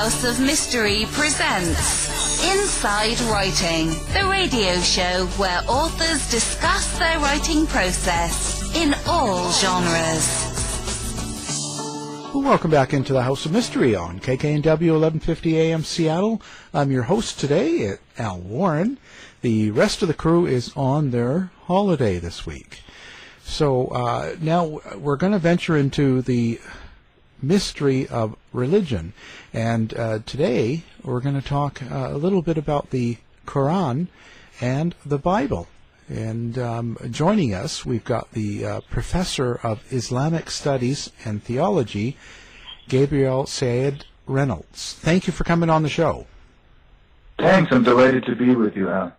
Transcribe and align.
House 0.00 0.24
of 0.24 0.40
Mystery 0.40 1.04
presents 1.10 2.42
Inside 2.42 3.20
Writing, 3.30 3.88
the 4.14 4.26
radio 4.30 4.80
show 4.80 5.26
where 5.36 5.60
authors 5.68 6.30
discuss 6.30 6.98
their 6.98 7.18
writing 7.18 7.66
process 7.66 8.74
in 8.74 8.94
all 9.06 9.52
genres. 9.52 10.46
Welcome 12.34 12.70
back 12.70 12.94
into 12.94 13.12
the 13.12 13.24
House 13.24 13.44
of 13.44 13.52
Mystery 13.52 13.94
on 13.94 14.20
KKNW 14.20 14.64
1150 14.64 15.58
AM 15.58 15.84
Seattle. 15.84 16.40
I'm 16.72 16.90
your 16.90 17.02
host 17.02 17.38
today, 17.38 17.96
Al 18.16 18.38
Warren. 18.38 18.96
The 19.42 19.70
rest 19.70 20.00
of 20.00 20.08
the 20.08 20.14
crew 20.14 20.46
is 20.46 20.72
on 20.74 21.10
their 21.10 21.50
holiday 21.64 22.18
this 22.18 22.46
week. 22.46 22.84
So 23.42 23.88
uh, 23.88 24.36
now 24.40 24.80
we're 24.96 25.16
going 25.16 25.32
to 25.32 25.38
venture 25.38 25.76
into 25.76 26.22
the 26.22 26.58
mystery 27.42 28.06
of 28.08 28.36
religion. 28.52 29.12
And 29.52 29.94
uh, 29.94 30.20
today 30.26 30.84
we're 31.02 31.20
going 31.20 31.40
to 31.40 31.46
talk 31.46 31.82
uh, 31.82 32.08
a 32.10 32.16
little 32.16 32.42
bit 32.42 32.58
about 32.58 32.90
the 32.90 33.18
Quran 33.46 34.08
and 34.60 34.94
the 35.04 35.18
Bible. 35.18 35.68
And 36.08 36.58
um, 36.58 36.96
joining 37.10 37.54
us, 37.54 37.86
we've 37.86 38.04
got 38.04 38.32
the 38.32 38.66
uh, 38.66 38.80
professor 38.90 39.54
of 39.62 39.84
Islamic 39.92 40.50
Studies 40.50 41.10
and 41.24 41.42
Theology, 41.42 42.16
Gabriel 42.88 43.46
Said 43.46 44.06
Reynolds. 44.26 44.94
Thank 44.94 45.26
you 45.26 45.32
for 45.32 45.44
coming 45.44 45.70
on 45.70 45.82
the 45.82 45.88
show. 45.88 46.26
Thanks. 47.38 47.72
I'm 47.72 47.84
delighted 47.84 48.24
to 48.26 48.34
be 48.34 48.54
with 48.54 48.76
you, 48.76 48.90
Al. 48.90 49.16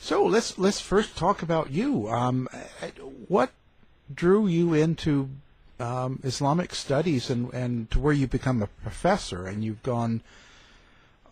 So 0.00 0.24
let's 0.24 0.58
let's 0.58 0.80
first 0.80 1.16
talk 1.16 1.42
about 1.42 1.70
you. 1.70 2.08
Um, 2.08 2.48
what 3.28 3.50
drew 4.12 4.46
you 4.46 4.74
into 4.74 5.28
um, 5.82 6.20
Islamic 6.22 6.74
studies 6.74 7.28
and, 7.28 7.52
and 7.52 7.90
to 7.90 7.98
where 7.98 8.12
you 8.12 8.26
become 8.26 8.62
a 8.62 8.66
professor, 8.66 9.46
and 9.46 9.64
you've 9.64 9.82
gone 9.82 10.22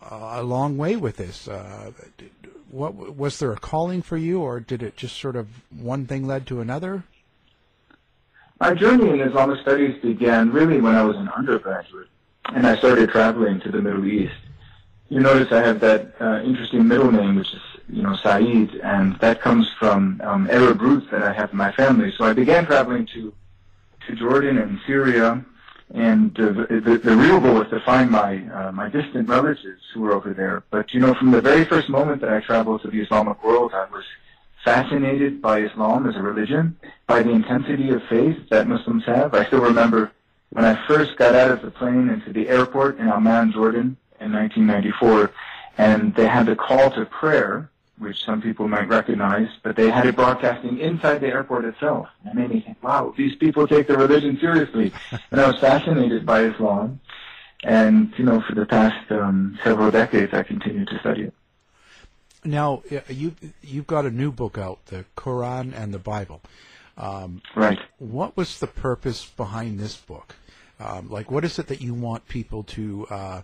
uh, 0.02 0.32
a 0.34 0.42
long 0.42 0.76
way 0.76 0.96
with 0.96 1.16
this. 1.16 1.46
Uh, 1.46 1.92
what 2.70 3.16
was 3.16 3.38
there 3.38 3.52
a 3.52 3.56
calling 3.56 4.02
for 4.02 4.16
you, 4.16 4.40
or 4.40 4.58
did 4.60 4.82
it 4.82 4.96
just 4.96 5.16
sort 5.16 5.36
of 5.36 5.48
one 5.70 6.06
thing 6.06 6.26
led 6.26 6.46
to 6.48 6.60
another? 6.60 7.04
My 8.58 8.74
journey 8.74 9.08
in 9.08 9.20
Islamic 9.20 9.60
studies 9.60 10.00
began 10.02 10.50
really 10.50 10.80
when 10.80 10.94
I 10.94 11.02
was 11.02 11.16
an 11.16 11.28
undergraduate, 11.28 12.08
and 12.46 12.66
I 12.66 12.76
started 12.76 13.10
traveling 13.10 13.60
to 13.60 13.70
the 13.70 13.80
Middle 13.80 14.06
East. 14.06 14.34
You 15.08 15.20
notice 15.20 15.50
I 15.52 15.62
have 15.62 15.80
that 15.80 16.12
uh, 16.20 16.42
interesting 16.44 16.86
middle 16.86 17.10
name, 17.10 17.36
which 17.36 17.52
is 17.52 17.62
you 17.88 18.02
know 18.02 18.16
Saeed, 18.16 18.74
and 18.82 19.16
that 19.20 19.40
comes 19.40 19.68
from 19.78 20.20
um, 20.24 20.48
Arab 20.50 20.80
roots 20.82 21.06
that 21.10 21.22
I 21.22 21.32
have 21.32 21.52
in 21.52 21.56
my 21.56 21.72
family. 21.72 22.12
So 22.16 22.24
I 22.24 22.32
began 22.32 22.66
traveling 22.66 23.06
to 23.14 23.32
to 24.06 24.14
Jordan 24.16 24.58
and 24.58 24.78
Syria, 24.86 25.44
and 25.92 26.38
uh, 26.38 26.52
the, 26.68 27.00
the 27.02 27.16
real 27.16 27.40
goal 27.40 27.54
was 27.54 27.68
to 27.70 27.80
find 27.80 28.10
my 28.10 28.46
uh, 28.48 28.72
my 28.72 28.88
distant 28.88 29.28
relatives 29.28 29.82
who 29.92 30.02
were 30.02 30.12
over 30.12 30.32
there. 30.32 30.62
But 30.70 30.94
you 30.94 31.00
know, 31.00 31.14
from 31.14 31.30
the 31.30 31.40
very 31.40 31.64
first 31.64 31.88
moment 31.88 32.20
that 32.20 32.32
I 32.32 32.40
traveled 32.40 32.82
to 32.82 32.88
the 32.88 33.00
Islamic 33.00 33.42
world, 33.42 33.72
I 33.74 33.86
was 33.90 34.04
fascinated 34.64 35.40
by 35.42 35.60
Islam 35.60 36.08
as 36.08 36.16
a 36.16 36.22
religion, 36.22 36.76
by 37.06 37.22
the 37.22 37.30
intensity 37.30 37.90
of 37.90 38.02
faith 38.08 38.36
that 38.50 38.68
Muslims 38.68 39.04
have. 39.06 39.34
I 39.34 39.46
still 39.46 39.60
remember 39.60 40.12
when 40.50 40.64
I 40.64 40.86
first 40.86 41.16
got 41.16 41.34
out 41.34 41.50
of 41.50 41.62
the 41.62 41.70
plane 41.70 42.08
into 42.08 42.32
the 42.32 42.48
airport 42.48 42.98
in 42.98 43.08
Amman, 43.08 43.52
Jordan, 43.52 43.96
in 44.20 44.32
1994, 44.32 45.32
and 45.78 46.14
they 46.14 46.26
had 46.26 46.46
the 46.46 46.56
call 46.56 46.90
to 46.90 47.06
prayer 47.06 47.70
which 48.00 48.24
some 48.24 48.40
people 48.40 48.66
might 48.66 48.88
recognize, 48.88 49.48
but 49.62 49.76
they 49.76 49.90
had 49.90 50.06
it 50.06 50.16
broadcasting 50.16 50.78
inside 50.78 51.20
the 51.20 51.26
airport 51.26 51.66
itself. 51.66 52.08
And 52.24 52.34
made 52.34 52.50
me 52.50 52.60
think, 52.60 52.82
wow, 52.82 53.14
these 53.16 53.36
people 53.36 53.68
take 53.68 53.86
their 53.86 53.98
religion 53.98 54.38
seriously. 54.40 54.92
and 55.30 55.40
I 55.40 55.46
was 55.46 55.60
fascinated 55.60 56.24
by 56.24 56.44
Islam. 56.44 57.00
And, 57.62 58.12
you 58.16 58.24
know, 58.24 58.40
for 58.40 58.54
the 58.54 58.64
past 58.64 59.10
um, 59.12 59.58
several 59.62 59.90
decades, 59.90 60.32
I 60.32 60.42
continued 60.42 60.88
to 60.88 60.98
study 61.00 61.24
it. 61.24 61.34
Now, 62.42 62.82
you, 63.08 63.34
you've 63.60 63.86
got 63.86 64.06
a 64.06 64.10
new 64.10 64.32
book 64.32 64.56
out, 64.56 64.86
the 64.86 65.04
Quran 65.14 65.78
and 65.78 65.92
the 65.92 65.98
Bible. 65.98 66.40
Um, 66.96 67.42
right. 67.54 67.78
What 67.98 68.34
was 68.34 68.60
the 68.60 68.66
purpose 68.66 69.26
behind 69.26 69.78
this 69.78 69.96
book? 69.96 70.36
Um, 70.78 71.10
like, 71.10 71.30
what 71.30 71.44
is 71.44 71.58
it 71.58 71.66
that 71.66 71.82
you 71.82 71.92
want 71.92 72.28
people 72.28 72.62
to 72.64 73.06
uh, 73.10 73.42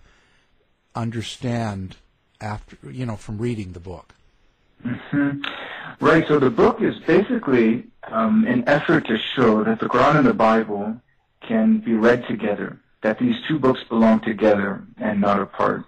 understand 0.95 1.97
after, 2.41 2.79
you 2.91 3.05
know, 3.05 3.17
from 3.17 3.37
reading 3.37 3.73
the 3.73 3.81
book? 3.81 4.15
Mm-hmm. 4.85 6.05
Right. 6.05 6.27
So 6.29 6.39
the 6.39 6.51
book 6.51 6.83
is 6.83 6.99
basically 7.01 7.85
um, 8.05 8.45
an 8.47 8.65
effort 8.69 9.07
to 9.07 9.19
show 9.19 9.65
that 9.65 9.81
the 9.81 9.87
Quran 9.87 10.17
and 10.17 10.27
the 10.27 10.35
Bible 10.35 11.01
can 11.41 11.79
be 11.79 11.95
read 11.95 12.27
together. 12.27 12.79
That 13.03 13.19
these 13.19 13.37
two 13.47 13.59
books 13.59 13.83
belong 13.89 14.21
together 14.21 14.83
and 14.99 15.21
not 15.21 15.41
apart. 15.41 15.85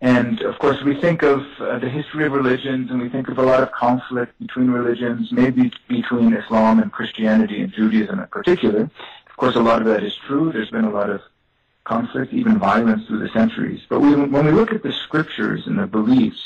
And 0.00 0.40
of 0.42 0.58
course, 0.58 0.82
we 0.82 1.00
think 1.00 1.22
of 1.22 1.46
uh, 1.60 1.78
the 1.78 1.88
history 1.88 2.26
of 2.26 2.32
religions, 2.32 2.90
and 2.90 3.00
we 3.00 3.08
think 3.08 3.28
of 3.28 3.38
a 3.38 3.42
lot 3.42 3.62
of 3.62 3.70
conflict 3.70 4.36
between 4.40 4.68
religions, 4.68 5.30
maybe 5.30 5.72
between 5.88 6.32
Islam 6.34 6.80
and 6.80 6.90
Christianity 6.90 7.62
and 7.62 7.72
Judaism 7.72 8.18
in 8.18 8.26
particular. 8.26 8.90
Of 9.30 9.36
course, 9.36 9.54
a 9.54 9.60
lot 9.60 9.80
of 9.80 9.86
that 9.86 10.02
is 10.02 10.14
true. 10.26 10.50
There's 10.50 10.70
been 10.70 10.84
a 10.84 10.90
lot 10.90 11.08
of 11.08 11.20
conflict, 11.84 12.32
even 12.32 12.58
violence 12.58 13.06
through 13.06 13.20
the 13.20 13.28
centuries. 13.28 13.80
But 13.88 14.00
we, 14.00 14.14
when 14.14 14.44
we 14.44 14.52
look 14.52 14.72
at 14.72 14.82
the 14.82 14.92
scriptures 14.92 15.66
and 15.66 15.78
the 15.78 15.86
beliefs 15.86 16.42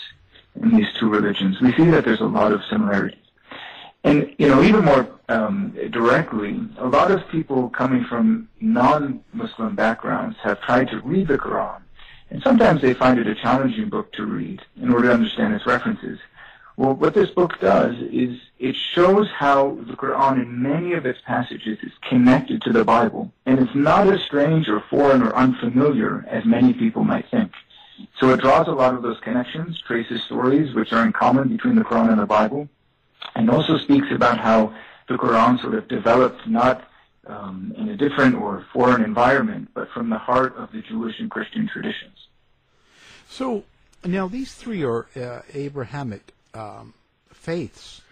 in 0.62 0.76
these 0.76 0.92
two 0.98 1.08
religions, 1.08 1.60
we 1.60 1.72
see 1.72 1.90
that 1.90 2.04
there's 2.04 2.20
a 2.20 2.26
lot 2.26 2.52
of 2.52 2.62
similarities. 2.70 3.20
And, 4.04 4.34
you 4.38 4.48
know, 4.48 4.62
even 4.62 4.84
more 4.84 5.08
um, 5.28 5.76
directly, 5.90 6.60
a 6.78 6.86
lot 6.86 7.10
of 7.10 7.26
people 7.28 7.68
coming 7.70 8.04
from 8.04 8.48
non-Muslim 8.60 9.74
backgrounds 9.74 10.36
have 10.42 10.60
tried 10.60 10.88
to 10.90 11.00
read 11.00 11.28
the 11.28 11.38
Quran, 11.38 11.80
and 12.30 12.42
sometimes 12.42 12.82
they 12.82 12.94
find 12.94 13.18
it 13.18 13.26
a 13.26 13.34
challenging 13.34 13.88
book 13.88 14.12
to 14.12 14.24
read 14.24 14.62
in 14.80 14.92
order 14.92 15.08
to 15.08 15.14
understand 15.14 15.54
its 15.54 15.66
references. 15.66 16.18
Well, 16.76 16.92
what 16.92 17.14
this 17.14 17.30
book 17.30 17.58
does 17.58 17.96
is 18.12 18.38
it 18.58 18.76
shows 18.76 19.28
how 19.30 19.78
the 19.86 19.94
Quran 19.94 20.42
in 20.42 20.62
many 20.62 20.92
of 20.92 21.06
its 21.06 21.18
passages 21.26 21.78
is 21.82 21.92
connected 22.08 22.60
to 22.62 22.72
the 22.72 22.84
Bible, 22.84 23.32
and 23.46 23.58
it's 23.58 23.74
not 23.74 24.06
as 24.08 24.20
strange 24.20 24.68
or 24.68 24.80
foreign 24.90 25.22
or 25.22 25.34
unfamiliar 25.34 26.24
as 26.28 26.44
many 26.44 26.74
people 26.74 27.02
might 27.02 27.28
think. 27.30 27.52
So 28.20 28.30
it 28.30 28.40
draws 28.40 28.68
a 28.68 28.72
lot 28.72 28.94
of 28.94 29.02
those 29.02 29.18
connections, 29.20 29.80
traces 29.86 30.22
stories 30.24 30.74
which 30.74 30.92
are 30.92 31.04
in 31.04 31.12
common 31.12 31.48
between 31.48 31.76
the 31.76 31.82
Quran 31.82 32.10
and 32.10 32.18
the 32.18 32.26
Bible, 32.26 32.68
and 33.34 33.50
also 33.50 33.78
speaks 33.78 34.08
about 34.10 34.38
how 34.38 34.74
the 35.08 35.14
Quran 35.14 35.60
sort 35.60 35.74
of 35.74 35.88
developed 35.88 36.46
not 36.46 36.88
um, 37.26 37.74
in 37.76 37.88
a 37.88 37.96
different 37.96 38.34
or 38.34 38.66
foreign 38.72 39.02
environment, 39.02 39.70
but 39.74 39.88
from 39.90 40.10
the 40.10 40.18
heart 40.18 40.56
of 40.56 40.72
the 40.72 40.82
Jewish 40.82 41.18
and 41.18 41.30
Christian 41.30 41.68
traditions. 41.68 42.28
So 43.28 43.64
now 44.04 44.28
these 44.28 44.54
three 44.54 44.84
are 44.84 45.06
uh, 45.16 45.40
Abrahamic 45.54 46.32
um, 46.54 46.94
faiths: 47.32 48.02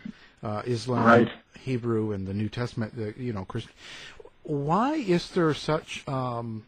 uh, 0.43 0.63
Islam, 0.67 1.05
right. 1.05 1.31
Hebrew, 1.61 2.13
and 2.13 2.27
the 2.27 2.35
New 2.35 2.49
Testament. 2.49 2.95
Uh, 2.99 3.13
you 3.17 3.33
know, 3.33 3.45
Christian. 3.45 3.73
Why 4.43 4.95
is 4.95 5.31
there 5.31 5.55
such 5.55 6.07
um, 6.09 6.67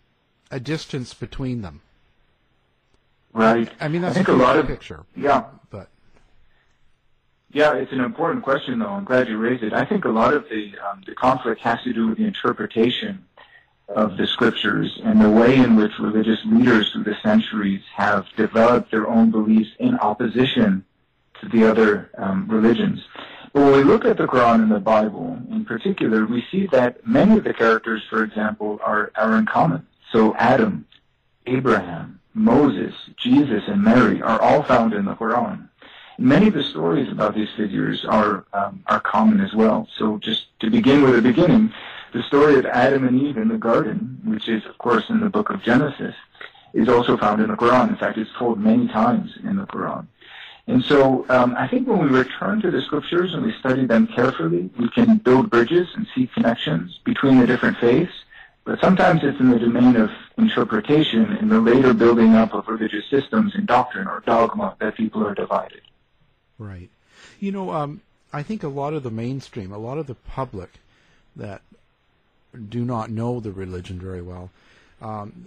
a 0.51 0.61
distance 0.61 1.13
between 1.13 1.63
them? 1.63 1.83
Right. 3.37 3.71
I 3.81 3.89
mean, 3.89 4.01
that's 4.01 4.15
I 4.15 4.17
think 4.17 4.29
a, 4.29 4.33
a 4.33 4.35
lot 4.35 4.57
of 4.57 4.67
picture. 4.67 5.05
Yeah. 5.15 5.45
But 5.69 5.91
yeah, 7.53 7.75
it's 7.75 7.93
an 7.93 8.01
important 8.01 8.43
question, 8.43 8.79
though. 8.79 8.89
I'm 8.89 9.05
glad 9.05 9.29
you 9.29 9.37
raised 9.37 9.63
it. 9.63 9.75
I 9.75 9.85
think 9.85 10.07
a 10.07 10.09
lot 10.09 10.33
of 10.33 10.49
the 10.49 10.73
um, 10.79 11.03
the 11.05 11.15
conflict 11.15 11.61
has 11.61 11.83
to 11.83 11.93
do 11.93 12.09
with 12.09 12.17
the 12.17 12.25
interpretation 12.25 13.27
of 13.91 14.17
the 14.17 14.27
scriptures 14.27 14.99
and 15.05 15.21
the 15.21 15.29
way 15.29 15.55
in 15.57 15.77
which 15.77 15.93
religious 15.99 16.39
leaders 16.47 16.91
through 16.93 17.05
the 17.05 17.17
centuries 17.23 17.83
have 17.95 18.27
developed 18.39 18.91
their 18.91 19.07
own 19.07 19.31
beliefs 19.31 19.71
in 19.79 19.99
opposition 19.99 20.83
to 21.43 21.49
the 21.51 21.71
other 21.71 22.11
um, 22.17 22.49
religions. 22.49 23.05
But 23.53 23.61
when 23.61 23.73
we 23.73 23.85
look 23.85 24.07
at 24.07 24.17
the 24.17 24.27
Quran 24.27 24.63
and 24.63 24.71
the 24.71 24.81
Bible 24.81 25.39
in 25.51 25.67
particular, 25.67 26.25
we 26.25 26.43
see 26.51 26.67
that 26.73 27.07
many 27.07 27.37
of 27.37 27.45
the 27.45 27.53
characters, 27.53 28.03
for 28.09 28.25
example, 28.25 28.81
are, 28.83 29.13
are 29.15 29.37
in 29.37 29.45
common. 29.45 29.87
So 30.11 30.35
Adam, 30.37 30.87
Abraham, 31.47 32.21
Moses, 32.37 32.95
Jesus, 33.17 33.63
and 33.67 33.83
Mary 33.83 34.21
are 34.21 34.39
all 34.43 34.63
found 34.63 34.93
in 34.93 35.07
the 35.07 35.15
Quran. 35.15 35.69
Many 36.19 36.49
of 36.49 36.55
the 36.55 36.63
stories 36.63 37.11
about 37.11 37.35
these 37.35 37.49
figures 37.57 38.05
are 38.05 38.45
um, 38.53 38.83
are 38.87 39.01
common 39.01 39.41
as 39.41 39.55
well. 39.55 39.89
So 39.97 40.19
just 40.19 40.47
to 40.61 40.71
begin 40.71 41.03
with 41.03 41.15
the 41.15 41.23
beginning, 41.23 41.73
the 42.13 42.23
story 42.25 42.59
of 42.59 42.67
Adam 42.67 43.09
and 43.09 43.19
Eve 43.21 43.39
in 43.39 43.49
the 43.49 43.57
garden, 43.57 44.21
which 44.25 44.49
is 44.51 44.67
of 44.67 44.77
course 44.77 45.09
in 45.09 45.21
the 45.21 45.31
book 45.31 45.49
of 45.49 45.63
Genesis, 45.63 46.15
is 46.75 46.91
also 46.91 47.17
found 47.17 47.41
in 47.41 47.49
the 47.49 47.57
Quran. 47.57 47.89
In 47.89 47.97
fact, 47.97 48.19
it's 48.19 48.31
told 48.39 48.61
many 48.61 48.87
times 48.89 49.33
in 49.43 49.57
the 49.57 49.67
Quran. 49.67 50.07
And 50.67 50.85
so 50.85 51.25
um, 51.31 51.55
I 51.57 51.67
think 51.67 51.89
when 51.89 52.01
we 52.01 52.09
return 52.09 52.61
to 52.61 52.71
the 52.71 52.83
scriptures 52.83 53.33
and 53.33 53.43
we 53.47 53.53
study 53.61 53.87
them 53.87 54.09
carefully, 54.09 54.69
we 54.79 54.91
can 54.91 55.17
build 55.19 55.49
bridges 55.49 55.89
and 55.95 56.07
see 56.15 56.27
connections 56.27 56.99
between 57.05 57.39
the 57.39 57.47
different 57.47 57.79
faiths 57.79 58.13
but 58.67 58.81
sometimes 58.81 59.21
it's 59.23 59.41
in 59.41 59.49
the 59.55 59.59
domain 59.59 59.95
of 59.97 60.11
interpretation 60.37 61.25
and 61.39 61.51
the 61.51 61.61
later 61.61 61.95
building 61.95 62.35
up 62.35 62.53
of 62.53 62.69
religious 62.69 63.07
systems 63.09 63.55
and 63.55 63.67
doctrine 63.67 64.07
or 64.07 64.23
dogma 64.27 64.77
that 64.81 64.97
people 64.97 65.21
are 65.27 65.35
divided. 65.35 65.83
Right. 66.59 66.91
You 67.41 67.53
know, 67.53 67.67
um, 67.71 68.01
I 68.33 68.43
think 68.43 68.63
a 68.63 68.69
lot 68.69 68.93
of 68.93 69.03
the 69.03 69.11
mainstream, 69.11 69.73
a 69.73 69.79
lot 69.79 69.99
of 69.99 70.07
the 70.07 70.15
public 70.15 70.71
that 71.37 71.63
do 72.77 72.85
not 72.85 73.11
know 73.11 73.41
the 73.41 73.53
religion 73.53 73.99
very 73.99 74.23
well, 74.33 74.51
Um, 75.01 75.47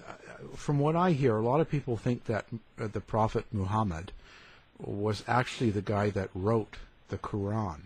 from 0.55 0.79
what 0.79 0.95
I 0.95 1.11
hear, 1.11 1.35
a 1.35 1.41
lot 1.41 1.59
of 1.59 1.69
people 1.69 1.97
think 1.97 2.25
that 2.25 2.45
uh, 2.79 2.87
the 2.87 3.01
Prophet 3.01 3.45
Muhammad 3.51 4.11
was 4.77 5.23
actually 5.27 5.71
the 5.71 5.81
guy 5.81 6.11
that 6.11 6.29
wrote 6.33 6.77
the 7.09 7.17
Quran, 7.17 7.81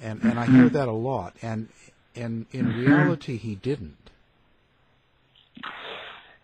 and 0.00 0.22
and 0.22 0.38
I 0.38 0.46
hear 0.46 0.68
that 0.70 0.88
a 0.88 0.92
lot. 0.92 1.34
And 1.42 1.68
and 2.16 2.46
in 2.50 2.66
reality, 2.84 3.36
he 3.36 3.54
didn't. 3.54 4.01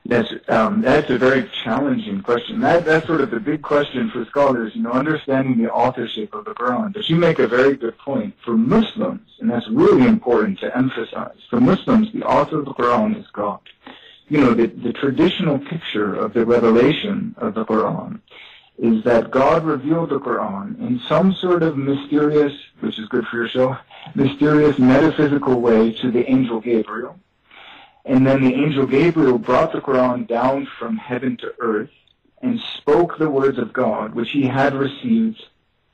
That's 0.08 0.32
um, 0.48 0.80
that's 0.80 1.10
a 1.10 1.18
very 1.18 1.50
challenging 1.62 2.22
question. 2.22 2.60
That 2.60 2.86
that's 2.86 3.06
sort 3.06 3.20
of 3.20 3.30
the 3.30 3.40
big 3.40 3.60
question 3.60 4.10
for 4.10 4.24
scholars, 4.24 4.72
you 4.74 4.82
know, 4.82 4.92
understanding 4.92 5.58
the 5.58 5.70
authorship 5.70 6.34
of 6.34 6.46
the 6.46 6.54
Quran. 6.54 6.94
But 6.94 7.10
you 7.10 7.16
make 7.16 7.38
a 7.38 7.46
very 7.46 7.76
good 7.76 7.98
point. 7.98 8.34
For 8.42 8.56
Muslims, 8.56 9.28
and 9.38 9.50
that's 9.50 9.68
really 9.68 10.06
important 10.06 10.60
to 10.60 10.74
emphasize. 10.74 11.36
For 11.50 11.60
Muslims, 11.60 12.10
the 12.14 12.22
author 12.22 12.60
of 12.60 12.64
the 12.64 12.72
Quran 12.72 13.20
is 13.20 13.26
God. 13.34 13.60
You 14.30 14.38
know, 14.40 14.54
the, 14.54 14.68
the 14.68 14.94
traditional 14.94 15.58
picture 15.58 16.14
of 16.14 16.32
the 16.32 16.46
revelation 16.46 17.34
of 17.36 17.52
the 17.52 17.66
Quran 17.66 18.20
is 18.78 19.04
that 19.04 19.30
God 19.30 19.62
revealed 19.64 20.08
the 20.08 20.20
Quran 20.20 20.78
in 20.80 21.00
some 21.06 21.34
sort 21.34 21.62
of 21.62 21.76
mysterious, 21.76 22.54
which 22.80 22.98
is 22.98 23.08
good 23.08 23.26
for 23.26 23.36
your 23.36 23.48
show, 23.48 23.76
mysterious 24.14 24.78
metaphysical 24.78 25.60
way 25.60 25.92
to 25.92 26.10
the 26.10 26.26
angel 26.30 26.60
Gabriel 26.60 27.18
and 28.08 28.26
then 28.26 28.42
the 28.42 28.54
angel 28.54 28.86
Gabriel 28.86 29.38
brought 29.38 29.72
the 29.72 29.80
Quran 29.80 30.26
down 30.26 30.66
from 30.78 30.96
heaven 30.96 31.36
to 31.36 31.54
earth 31.60 31.90
and 32.40 32.58
spoke 32.78 33.18
the 33.18 33.28
words 33.28 33.58
of 33.58 33.72
God, 33.72 34.14
which 34.14 34.30
he 34.30 34.46
had 34.46 34.74
received 34.74 35.44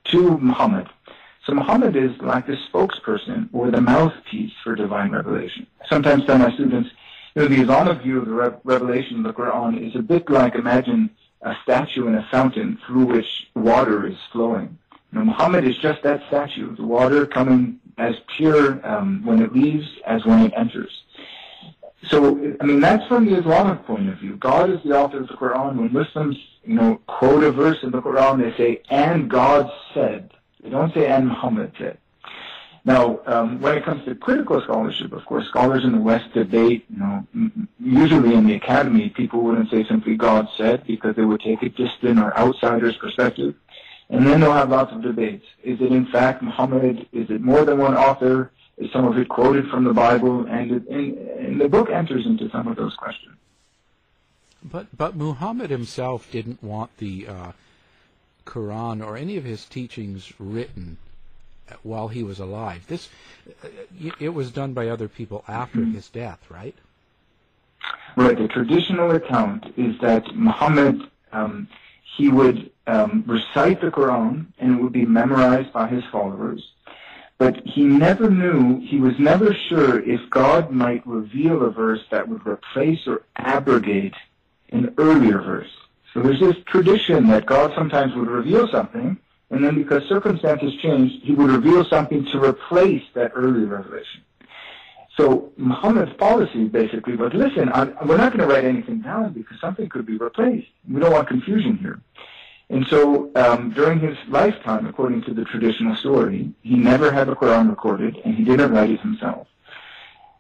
to 0.04 0.38
Muhammad. 0.38 0.88
So 1.44 1.54
Muhammad 1.54 1.96
is 1.96 2.12
like 2.20 2.46
the 2.46 2.56
spokesperson 2.72 3.48
or 3.52 3.70
the 3.70 3.80
mouthpiece 3.80 4.52
for 4.62 4.76
divine 4.76 5.10
revelation. 5.10 5.66
Sometimes 5.88 6.24
tell 6.24 6.38
my 6.38 6.54
students, 6.54 6.90
you 7.34 7.42
know, 7.42 7.48
the 7.48 7.60
Islamic 7.62 8.02
view 8.02 8.20
of 8.20 8.26
the 8.26 8.32
re- 8.32 8.56
revelation 8.62 9.18
of 9.18 9.24
the 9.24 9.32
Quran 9.32 9.86
is 9.86 9.96
a 9.96 10.02
bit 10.02 10.30
like 10.30 10.54
imagine 10.54 11.10
a 11.42 11.54
statue 11.64 12.06
in 12.06 12.14
a 12.14 12.26
fountain 12.30 12.78
through 12.86 13.06
which 13.06 13.48
water 13.54 14.06
is 14.06 14.16
flowing. 14.30 14.78
Know, 15.10 15.24
Muhammad 15.24 15.64
is 15.64 15.76
just 15.78 16.02
that 16.02 16.22
statue, 16.28 16.74
the 16.76 16.84
water 16.84 17.26
coming 17.26 17.80
as 17.98 18.14
pure 18.36 18.84
um, 18.86 19.22
when 19.24 19.42
it 19.42 19.52
leaves 19.52 19.86
as 20.06 20.24
when 20.24 20.40
it 20.40 20.52
enters. 20.56 21.02
So, 22.08 22.56
I 22.60 22.64
mean, 22.64 22.80
that's 22.80 23.06
from 23.06 23.26
the 23.26 23.38
Islamic 23.38 23.84
point 23.86 24.08
of 24.08 24.18
view. 24.18 24.36
God 24.36 24.70
is 24.70 24.80
the 24.84 24.98
author 24.98 25.20
of 25.20 25.28
the 25.28 25.34
Quran. 25.34 25.76
When 25.76 25.92
Muslims, 25.92 26.36
you 26.64 26.74
know, 26.74 27.00
quote 27.06 27.44
a 27.44 27.52
verse 27.52 27.78
in 27.82 27.90
the 27.92 28.02
Quran, 28.02 28.42
they 28.42 28.56
say, 28.56 28.82
and 28.90 29.30
God 29.30 29.70
said. 29.92 30.32
They 30.62 30.70
don't 30.70 30.92
say, 30.92 31.06
and 31.06 31.28
Muhammad 31.28 31.72
said. 31.78 31.98
Now, 32.86 33.20
um, 33.26 33.62
when 33.62 33.78
it 33.78 33.84
comes 33.84 34.04
to 34.04 34.14
critical 34.14 34.60
scholarship, 34.60 35.12
of 35.12 35.24
course, 35.24 35.46
scholars 35.48 35.84
in 35.84 35.92
the 35.92 36.00
West 36.00 36.32
debate, 36.34 36.84
you 36.90 36.98
know, 36.98 37.26
usually 37.80 38.34
in 38.34 38.46
the 38.46 38.54
academy, 38.54 39.08
people 39.08 39.40
wouldn't 39.40 39.70
say 39.70 39.84
simply 39.84 40.16
God 40.16 40.48
said 40.56 40.86
because 40.86 41.16
they 41.16 41.24
would 41.24 41.40
take 41.40 41.62
a 41.62 41.70
distant 41.70 42.18
or 42.18 42.36
outsider's 42.36 42.96
perspective. 42.96 43.54
And 44.10 44.26
then 44.26 44.40
they'll 44.40 44.52
have 44.52 44.68
lots 44.68 44.92
of 44.92 45.00
debates. 45.00 45.46
Is 45.62 45.80
it 45.80 45.92
in 45.92 46.04
fact 46.06 46.42
Muhammad? 46.42 47.08
Is 47.10 47.30
it 47.30 47.40
more 47.40 47.64
than 47.64 47.78
one 47.78 47.96
author? 47.96 48.50
Some 48.92 49.06
of 49.06 49.18
it 49.18 49.28
quoted 49.28 49.68
from 49.68 49.84
the 49.84 49.92
Bible, 49.92 50.46
and, 50.46 50.70
it, 50.70 50.88
and, 50.88 51.18
and 51.18 51.60
the 51.60 51.68
book 51.68 51.90
enters 51.90 52.26
into 52.26 52.48
some 52.50 52.66
of 52.66 52.76
those 52.76 52.94
questions. 52.94 53.36
But 54.64 54.96
but 54.96 55.14
Muhammad 55.14 55.70
himself 55.70 56.30
didn't 56.30 56.62
want 56.62 56.96
the 56.96 57.28
uh, 57.28 57.52
Quran 58.46 59.04
or 59.04 59.16
any 59.16 59.36
of 59.36 59.44
his 59.44 59.66
teachings 59.66 60.32
written 60.38 60.96
while 61.82 62.08
he 62.08 62.22
was 62.22 62.38
alive. 62.38 62.86
This 62.86 63.08
uh, 63.62 63.68
it 64.18 64.30
was 64.30 64.50
done 64.50 64.72
by 64.72 64.88
other 64.88 65.08
people 65.08 65.44
after 65.46 65.80
mm-hmm. 65.80 65.94
his 65.94 66.08
death, 66.08 66.50
right? 66.50 66.74
Right. 68.16 68.38
The 68.38 68.48
traditional 68.48 69.10
account 69.10 69.66
is 69.76 69.98
that 70.00 70.34
Muhammad 70.34 71.02
um, 71.32 71.68
he 72.16 72.28
would 72.28 72.70
um, 72.86 73.24
recite 73.26 73.80
the 73.80 73.90
Quran 73.90 74.46
and 74.58 74.78
it 74.78 74.82
would 74.82 74.92
be 74.92 75.04
memorized 75.04 75.72
by 75.72 75.88
his 75.88 76.04
followers 76.10 76.62
but 77.38 77.56
he 77.64 77.82
never 77.82 78.30
knew, 78.30 78.80
he 78.80 79.00
was 79.00 79.14
never 79.18 79.54
sure 79.68 80.00
if 80.00 80.20
God 80.30 80.70
might 80.70 81.06
reveal 81.06 81.62
a 81.64 81.70
verse 81.70 82.00
that 82.10 82.28
would 82.28 82.46
replace 82.46 83.00
or 83.06 83.22
abrogate 83.36 84.14
an 84.70 84.94
earlier 84.98 85.40
verse. 85.40 85.70
So 86.12 86.22
there's 86.22 86.40
this 86.40 86.56
tradition 86.66 87.26
that 87.28 87.46
God 87.46 87.72
sometimes 87.74 88.14
would 88.14 88.28
reveal 88.28 88.68
something, 88.68 89.18
and 89.50 89.64
then 89.64 89.74
because 89.74 90.02
circumstances 90.08 90.72
changed, 90.80 91.24
he 91.24 91.32
would 91.32 91.50
reveal 91.50 91.84
something 91.84 92.24
to 92.26 92.40
replace 92.42 93.02
that 93.14 93.32
earlier 93.34 93.66
revelation. 93.66 94.22
So 95.16 95.52
Muhammad's 95.56 96.12
policy 96.14 96.64
basically 96.64 97.16
was, 97.16 97.32
listen, 97.34 97.70
I'm, 97.72 97.96
we're 98.06 98.16
not 98.16 98.36
going 98.36 98.48
to 98.48 98.52
write 98.52 98.64
anything 98.64 99.00
down 99.00 99.32
because 99.32 99.60
something 99.60 99.88
could 99.88 100.06
be 100.06 100.16
replaced. 100.16 100.68
We 100.88 101.00
don't 101.00 101.12
want 101.12 101.28
confusion 101.28 101.78
here. 101.78 102.00
And 102.74 102.84
so 102.88 103.30
um, 103.36 103.70
during 103.70 104.00
his 104.00 104.16
lifetime, 104.26 104.86
according 104.86 105.22
to 105.26 105.32
the 105.32 105.44
traditional 105.44 105.94
story, 105.94 106.52
he 106.62 106.74
never 106.74 107.12
had 107.12 107.28
the 107.28 107.36
Quran 107.36 107.70
recorded, 107.70 108.16
and 108.24 108.34
he 108.34 108.42
didn't 108.42 108.72
write 108.72 108.90
it 108.90 109.00
himself. 109.00 109.46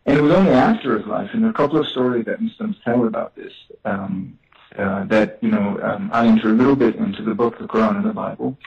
And 0.04 0.18
it 0.18 0.20
was 0.20 0.32
only 0.32 0.50
after 0.50 0.98
his 0.98 1.06
life, 1.06 1.30
and 1.32 1.42
there 1.42 1.50
are 1.50 1.52
a 1.52 1.54
couple 1.62 1.78
of 1.78 1.86
stories 1.86 2.24
that 2.24 2.40
Muslims 2.40 2.74
tell 2.84 3.06
about 3.06 3.36
this, 3.36 3.52
um, 3.84 4.36
uh, 4.76 5.04
that, 5.04 5.38
you 5.42 5.50
know, 5.52 5.78
um, 5.80 6.10
I 6.12 6.26
enter 6.26 6.48
a 6.48 6.54
little 6.54 6.74
bit 6.74 6.96
into 6.96 7.22
the 7.22 7.36
book, 7.36 7.54
of 7.60 7.68
the 7.68 7.68
Quran 7.68 7.98
and 7.98 8.04
the 8.04 8.12
Bible, 8.12 8.58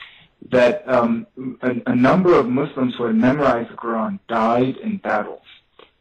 that 0.50 0.88
um, 0.88 1.26
a, 1.60 1.74
a 1.88 1.94
number 1.94 2.32
of 2.32 2.48
Muslims 2.48 2.94
who 2.96 3.04
had 3.04 3.16
memorized 3.16 3.70
the 3.70 3.76
Quran 3.76 4.18
died 4.28 4.78
in 4.78 4.96
battles. 4.96 5.42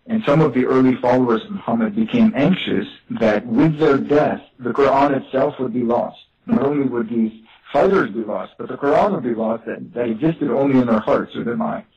And 0.06 0.24
some 0.26 0.40
of 0.40 0.54
the 0.54 0.66
early 0.66 0.96
followers 1.02 1.44
of 1.44 1.52
Muhammad 1.52 1.98
became 1.98 2.32
anxious 2.34 2.88
that 3.10 3.46
with 3.46 3.78
their 3.78 3.98
death, 3.98 4.42
the 4.58 4.72
Quran 4.72 5.22
itself 5.22 5.56
would 5.60 5.74
be 5.74 5.84
lost. 5.84 6.20
Not 6.46 6.64
only 6.64 6.88
would 6.88 7.10
these 7.10 7.34
fighters 7.72 8.12
be 8.12 8.24
lost, 8.24 8.54
but 8.58 8.68
the 8.68 8.78
Quran 8.78 9.14
would 9.14 9.24
be 9.24 9.36
lost 9.36 9.66
that, 9.66 9.94
that 9.94 10.10
existed 10.10 10.50
only 10.50 10.80
in 10.80 10.88
their 10.88 11.00
hearts 11.00 11.36
or 11.36 11.44
their 11.44 11.58
minds. 11.58 11.88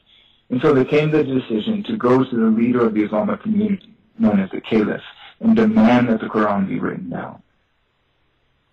And 0.51 0.61
so 0.61 0.75
they 0.75 0.85
came 0.85 1.11
to 1.13 1.19
the 1.19 1.25
decision 1.25 1.85
to 1.85 1.97
go 1.97 2.25
to 2.25 2.37
the 2.37 2.47
leader 2.47 2.85
of 2.85 2.95
the 2.95 3.05
Islamic 3.05 3.43
community, 3.43 3.95
known 4.19 4.41
as 4.41 4.51
the 4.51 4.61
Caliph, 4.61 5.03
and 5.39 5.55
demand 5.55 6.09
that 6.09 6.21
the 6.21 6.27
Quran 6.27 6.69
be 6.69 6.79
written 6.79 7.11
down. 7.11 7.43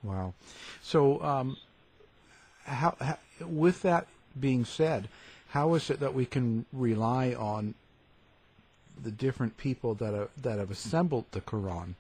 Wow. 0.04 0.34
So, 0.82 1.22
um, 1.24 1.58
how, 2.64 2.96
how, 3.00 3.18
with 3.42 3.82
that 3.84 4.08
being 4.40 4.66
said, 4.66 5.08
how 5.50 5.76
is 5.76 5.90
it 5.90 6.00
that 6.00 6.14
we 6.14 6.26
can 6.26 6.66
rely 6.74 7.34
on 7.34 7.76
the 9.02 9.12
different 9.12 9.58
people 9.58 9.94
that 9.96 10.14
are, 10.14 10.30
that 10.42 10.60
have 10.60 10.72
assembled 10.72 11.26
the 11.32 11.42
Quran? 11.42 11.94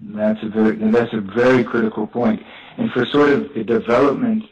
That's 0.00 0.42
a 0.42 0.48
very 0.48 0.76
that's 0.76 1.12
a 1.12 1.20
very 1.20 1.64
critical 1.64 2.06
point. 2.06 2.42
And 2.76 2.90
for 2.92 3.06
sort 3.06 3.30
of 3.30 3.54
the 3.54 3.64
development 3.64 4.44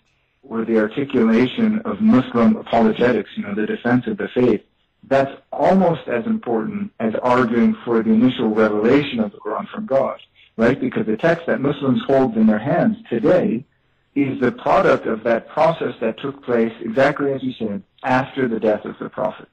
or 0.42 0.64
the 0.64 0.78
articulation 0.78 1.80
of 1.84 2.00
Muslim 2.00 2.56
apologetics, 2.56 3.30
you 3.36 3.42
know, 3.42 3.54
the 3.54 3.66
defense 3.66 4.06
of 4.06 4.16
the 4.18 4.28
faith, 4.28 4.62
that's 5.08 5.32
almost 5.52 6.08
as 6.08 6.24
important 6.26 6.92
as 7.00 7.14
arguing 7.22 7.76
for 7.84 8.02
the 8.02 8.10
initial 8.10 8.48
revelation 8.48 9.20
of 9.20 9.32
the 9.32 9.38
Quran 9.38 9.68
from 9.68 9.86
God, 9.86 10.20
right? 10.56 10.78
Because 10.78 11.06
the 11.06 11.16
text 11.16 11.46
that 11.46 11.60
Muslims 11.60 12.02
hold 12.06 12.36
in 12.36 12.46
their 12.46 12.58
hands 12.58 12.96
today 13.10 13.64
is 14.14 14.40
the 14.40 14.52
product 14.52 15.06
of 15.06 15.24
that 15.24 15.48
process 15.48 15.94
that 16.00 16.18
took 16.18 16.44
place, 16.44 16.72
exactly 16.80 17.32
as 17.32 17.42
you 17.42 17.52
said, 17.58 17.82
after 18.02 18.46
the 18.46 18.60
death 18.60 18.84
of 18.84 18.98
the 19.00 19.08
Prophet. 19.08 19.48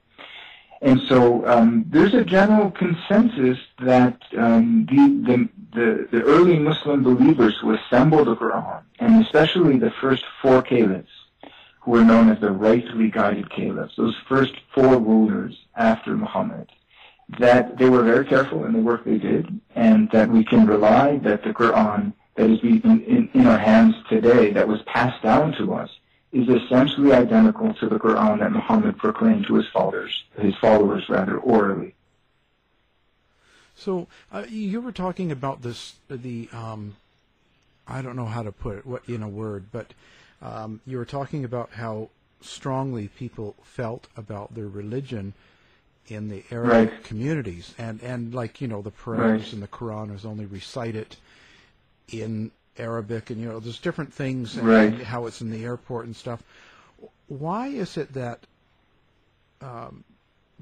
And 0.82 1.00
so 1.08 1.46
um, 1.46 1.84
there's 1.88 2.14
a 2.14 2.24
general 2.24 2.70
consensus 2.70 3.58
that 3.80 4.22
um, 4.36 4.86
the, 4.90 5.48
the, 5.74 6.08
the, 6.10 6.22
early 6.22 6.58
Muslim 6.58 7.02
believers 7.02 7.58
who 7.60 7.74
assembled 7.74 8.28
the 8.28 8.36
Quran, 8.36 8.82
and 8.98 9.22
especially 9.22 9.78
the 9.78 9.92
first 10.00 10.24
four 10.40 10.62
caliphs, 10.62 11.10
who 11.80 11.90
were 11.90 12.04
known 12.04 12.30
as 12.30 12.40
the 12.40 12.50
rightly 12.50 13.10
guided 13.10 13.50
caliphs, 13.50 13.96
those 13.96 14.16
first 14.26 14.54
four 14.74 14.96
rulers 14.98 15.58
after 15.76 16.16
Muhammad, 16.16 16.70
that 17.38 17.76
they 17.76 17.88
were 17.88 18.02
very 18.02 18.24
careful 18.24 18.64
in 18.64 18.72
the 18.72 18.78
work 18.78 19.04
they 19.04 19.18
did, 19.18 19.60
and 19.74 20.10
that 20.12 20.30
we 20.30 20.44
can 20.44 20.66
rely 20.66 21.18
that 21.18 21.44
the 21.44 21.50
Quran 21.50 22.14
that 22.36 22.48
is 22.48 22.58
in, 22.62 22.80
in, 23.04 23.28
in 23.34 23.46
our 23.46 23.58
hands 23.58 23.94
today, 24.08 24.50
that 24.52 24.66
was 24.66 24.80
passed 24.86 25.22
down 25.22 25.52
to 25.58 25.74
us, 25.74 25.90
is 26.32 26.48
essentially 26.48 27.12
identical 27.12 27.74
to 27.74 27.88
the 27.88 27.98
Quran 27.98 28.38
that 28.38 28.52
Muhammad 28.52 28.96
proclaimed 28.98 29.46
to 29.46 29.54
his 29.54 29.66
followers, 29.68 30.24
his 30.38 30.54
followers 30.56 31.08
rather, 31.08 31.36
orally. 31.38 31.94
So 33.74 34.06
uh, 34.30 34.44
you 34.48 34.80
were 34.80 34.92
talking 34.92 35.32
about 35.32 35.62
this, 35.62 35.94
the 36.08 36.48
um, 36.52 36.96
I 37.88 38.02
don't 38.02 38.14
know 38.14 38.26
how 38.26 38.42
to 38.42 38.52
put 38.52 38.78
it 38.78 38.86
what 38.86 39.08
in 39.08 39.22
a 39.22 39.28
word, 39.28 39.66
but 39.72 39.92
um, 40.40 40.80
you 40.86 40.98
were 40.98 41.04
talking 41.04 41.44
about 41.44 41.70
how 41.72 42.10
strongly 42.40 43.08
people 43.08 43.56
felt 43.62 44.06
about 44.16 44.54
their 44.54 44.68
religion 44.68 45.34
in 46.06 46.28
the 46.28 46.44
Arab 46.50 46.68
right. 46.68 47.04
communities, 47.04 47.74
and 47.78 48.02
and 48.02 48.34
like 48.34 48.60
you 48.60 48.68
know 48.68 48.82
the 48.82 48.90
prayers 48.90 49.42
right. 49.42 49.52
and 49.54 49.62
the 49.62 49.68
Quran 49.68 50.14
is 50.14 50.24
only 50.24 50.46
recited 50.46 51.16
in 52.08 52.50
Arabic, 52.78 53.30
and 53.30 53.40
you 53.40 53.48
know, 53.48 53.60
there's 53.60 53.78
different 53.78 54.12
things, 54.12 54.56
and, 54.56 54.66
right. 54.66 55.02
how 55.02 55.26
it's 55.26 55.40
in 55.40 55.50
the 55.50 55.64
airport 55.64 56.06
and 56.06 56.16
stuff. 56.16 56.42
Why 57.28 57.68
is 57.68 57.96
it 57.96 58.12
that 58.14 58.40
um, 59.60 60.04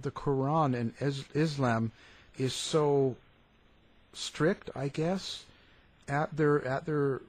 the 0.00 0.11
Quran 0.11 0.75
and 0.75 0.93
Islam 1.35 1.93
is 2.37 2.55
so 2.55 3.17
strict, 4.12 4.71
I 4.75 4.88
guess, 4.88 5.45
at 6.09 6.37
their 6.37 6.65
at 6.67 6.87
their 6.87 7.21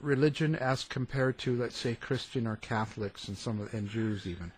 religion 0.00 0.54
as 0.54 0.84
compared 0.84 1.38
to, 1.38 1.56
let's 1.56 1.76
say, 1.76 1.94
Christian 1.94 2.46
or 2.46 2.56
Catholics 2.56 3.28
and 3.28 3.36
some 3.36 3.60
of, 3.60 3.72
and 3.72 3.88
Jews 3.88 4.26
even. 4.26 4.52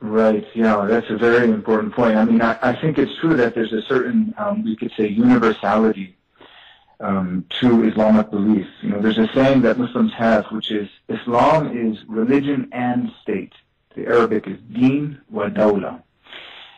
Right. 0.00 0.44
Yeah, 0.54 0.86
that's 0.88 1.10
a 1.10 1.16
very 1.16 1.48
important 1.50 1.94
point. 1.94 2.16
I 2.16 2.24
mean, 2.24 2.42
I, 2.42 2.58
I 2.60 2.80
think 2.80 2.98
it's 2.98 3.12
true 3.20 3.36
that 3.36 3.54
there's 3.54 3.72
a 3.72 3.82
certain, 3.82 4.34
um, 4.36 4.64
we 4.64 4.76
could 4.76 4.92
say, 4.96 5.06
universality 5.06 6.16
um, 7.02 7.44
to 7.60 7.84
Islamic 7.84 8.30
beliefs. 8.30 8.70
You 8.80 8.90
know, 8.90 9.00
there's 9.00 9.18
a 9.18 9.28
saying 9.34 9.62
that 9.62 9.78
Muslims 9.78 10.12
have, 10.14 10.46
which 10.46 10.70
is 10.70 10.88
Islam 11.08 11.76
is 11.76 11.98
religion 12.06 12.68
and 12.72 13.12
state. 13.22 13.52
The 13.94 14.06
Arabic 14.06 14.46
is 14.46 14.58
deen 14.72 15.20
wa 15.30 15.48
dawla. 15.48 16.02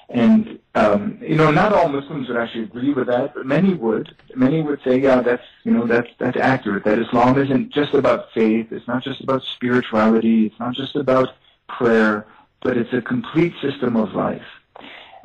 And, 0.08 0.58
um, 0.74 1.18
you 1.22 1.34
know, 1.34 1.50
not 1.50 1.72
all 1.72 1.88
Muslims 1.88 2.28
would 2.28 2.36
actually 2.36 2.64
agree 2.64 2.92
with 2.92 3.06
that, 3.06 3.34
but 3.34 3.46
many 3.46 3.74
would. 3.74 4.14
Many 4.34 4.60
would 4.60 4.80
say, 4.82 5.00
yeah, 5.00 5.20
that's, 5.20 5.44
you 5.64 5.72
know, 5.72 5.86
that's, 5.86 6.08
that's 6.18 6.36
accurate, 6.36 6.84
that 6.84 6.98
Islam 6.98 7.38
isn't 7.38 7.70
just 7.70 7.94
about 7.94 8.30
faith, 8.32 8.70
it's 8.70 8.86
not 8.86 9.02
just 9.02 9.22
about 9.22 9.42
spirituality, 9.42 10.46
it's 10.46 10.60
not 10.60 10.74
just 10.74 10.94
about 10.94 11.30
prayer, 11.68 12.26
but 12.60 12.76
it's 12.76 12.92
a 12.92 13.00
complete 13.00 13.54
system 13.62 13.96
of 13.96 14.14
life. 14.14 14.44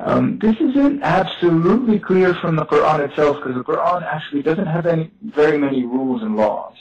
Um, 0.02 0.38
this 0.38 0.56
isn't 0.56 1.02
absolutely 1.02 1.98
clear 1.98 2.34
from 2.34 2.56
the 2.56 2.64
Quran 2.64 3.00
itself 3.06 3.36
because 3.36 3.54
the 3.54 3.62
Quran 3.62 4.02
actually 4.02 4.40
doesn't 4.40 4.66
have 4.66 4.86
any 4.86 5.10
very 5.22 5.58
many 5.58 5.84
rules 5.84 6.22
and 6.22 6.36
laws. 6.36 6.74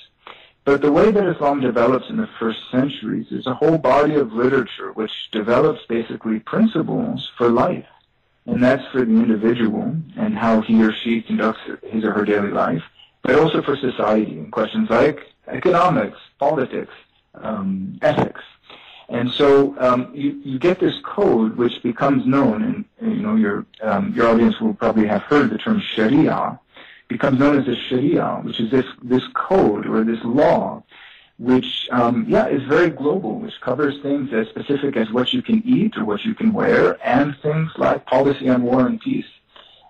But 0.64 0.82
the 0.82 0.92
way 0.92 1.12
that 1.12 1.28
Islam 1.28 1.60
develops 1.60 2.10
in 2.10 2.16
the 2.16 2.30
first 2.40 2.60
centuries 2.72 3.28
is 3.32 3.46
a 3.46 3.54
whole 3.54 3.78
body 3.78 4.16
of 4.16 4.32
literature 4.32 4.94
which 4.94 5.12
develops 5.32 5.86
basically 5.88 6.40
principles 6.40 7.30
for 7.38 7.50
life. 7.50 7.88
And 8.46 8.64
that's 8.64 8.86
for 8.92 9.04
the 9.04 9.12
individual 9.12 9.98
and 10.16 10.38
how 10.38 10.62
he 10.62 10.82
or 10.82 10.94
she 10.94 11.22
conducts 11.22 11.60
his 11.84 12.06
or 12.06 12.14
her 12.14 12.24
daily 12.24 12.52
life, 12.52 12.84
but 13.22 13.36
also 13.36 13.62
for 13.62 13.76
society 13.76 14.40
in 14.40 14.50
questions 14.50 14.90
like 14.90 15.20
economics, 15.48 16.20
politics, 16.40 16.94
um, 17.34 18.00
ethics. 18.02 18.42
And 19.10 19.32
so 19.32 19.76
um, 19.80 20.12
you, 20.14 20.40
you 20.44 20.60
get 20.60 20.80
this 20.80 20.94
code 21.04 21.58
which 21.58 21.82
becomes 21.82 22.26
known, 22.28 22.86
and 23.00 23.16
you 23.16 23.22
know 23.22 23.36
your 23.36 23.66
um, 23.82 24.14
your 24.14 24.28
audience 24.28 24.60
will 24.62 24.76
probably 24.76 25.08
have 25.08 25.24
heard 25.24 25.50
the 25.50 25.58
term 25.58 25.82
Sharia, 25.96 26.60
becomes 27.08 27.40
known 27.40 27.58
as 27.58 27.66
the 27.66 27.76
Sharia, 27.76 28.40
which 28.44 28.60
is 28.60 28.70
this 28.70 28.86
this 29.02 29.24
code 29.34 29.88
or 29.88 30.04
this 30.04 30.24
law, 30.24 30.84
which 31.40 31.88
um, 31.92 32.26
yeah 32.28 32.48
is 32.48 32.62
very 32.64 32.92
global, 32.92 33.40
which 33.40 33.60
covers 33.62 34.00
things 34.04 34.32
as 34.32 34.48
specific 34.50 34.96
as 34.96 35.12
what 35.12 35.34
you 35.34 35.42
can 35.42 35.64
eat 35.66 35.98
or 35.98 36.06
what 36.06 36.24
you 36.24 36.36
can 36.36 36.54
wear, 36.54 36.98
and 37.04 37.36
things 37.42 37.72
like 37.78 38.06
policy 38.06 38.48
on 38.48 38.62
war 38.62 38.86
and 38.86 39.02
peace. 39.02 39.26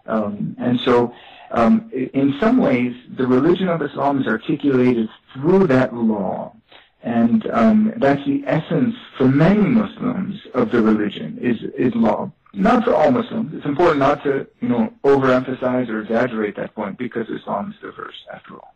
Um, 0.05 0.55
and 0.57 0.79
so, 0.79 1.13
um, 1.51 1.91
in 1.91 2.37
some 2.39 2.57
ways, 2.57 2.95
the 3.17 3.27
religion 3.27 3.67
of 3.67 3.81
Islam 3.81 4.21
is 4.21 4.27
articulated 4.27 5.09
through 5.33 5.67
that 5.67 5.93
law. 5.93 6.55
And 7.01 7.49
um, 7.51 7.93
that's 7.97 8.25
the 8.25 8.43
essence 8.45 8.95
for 9.17 9.27
many 9.27 9.61
Muslims 9.61 10.35
of 10.53 10.71
the 10.71 10.81
religion 10.81 11.37
is 11.41 11.57
is 11.77 11.95
law. 11.95 12.31
Not 12.51 12.83
for 12.83 12.93
all 12.93 13.11
Muslims. 13.11 13.53
It's 13.53 13.65
important 13.65 13.99
not 13.99 14.23
to 14.23 14.47
you 14.59 14.67
know 14.67 14.93
overemphasize 15.03 15.87
or 15.89 16.01
exaggerate 16.01 16.55
that 16.57 16.75
point 16.75 16.97
because 16.97 17.29
Islam 17.29 17.71
is 17.71 17.79
diverse 17.79 18.25
after 18.33 18.55
all. 18.55 18.73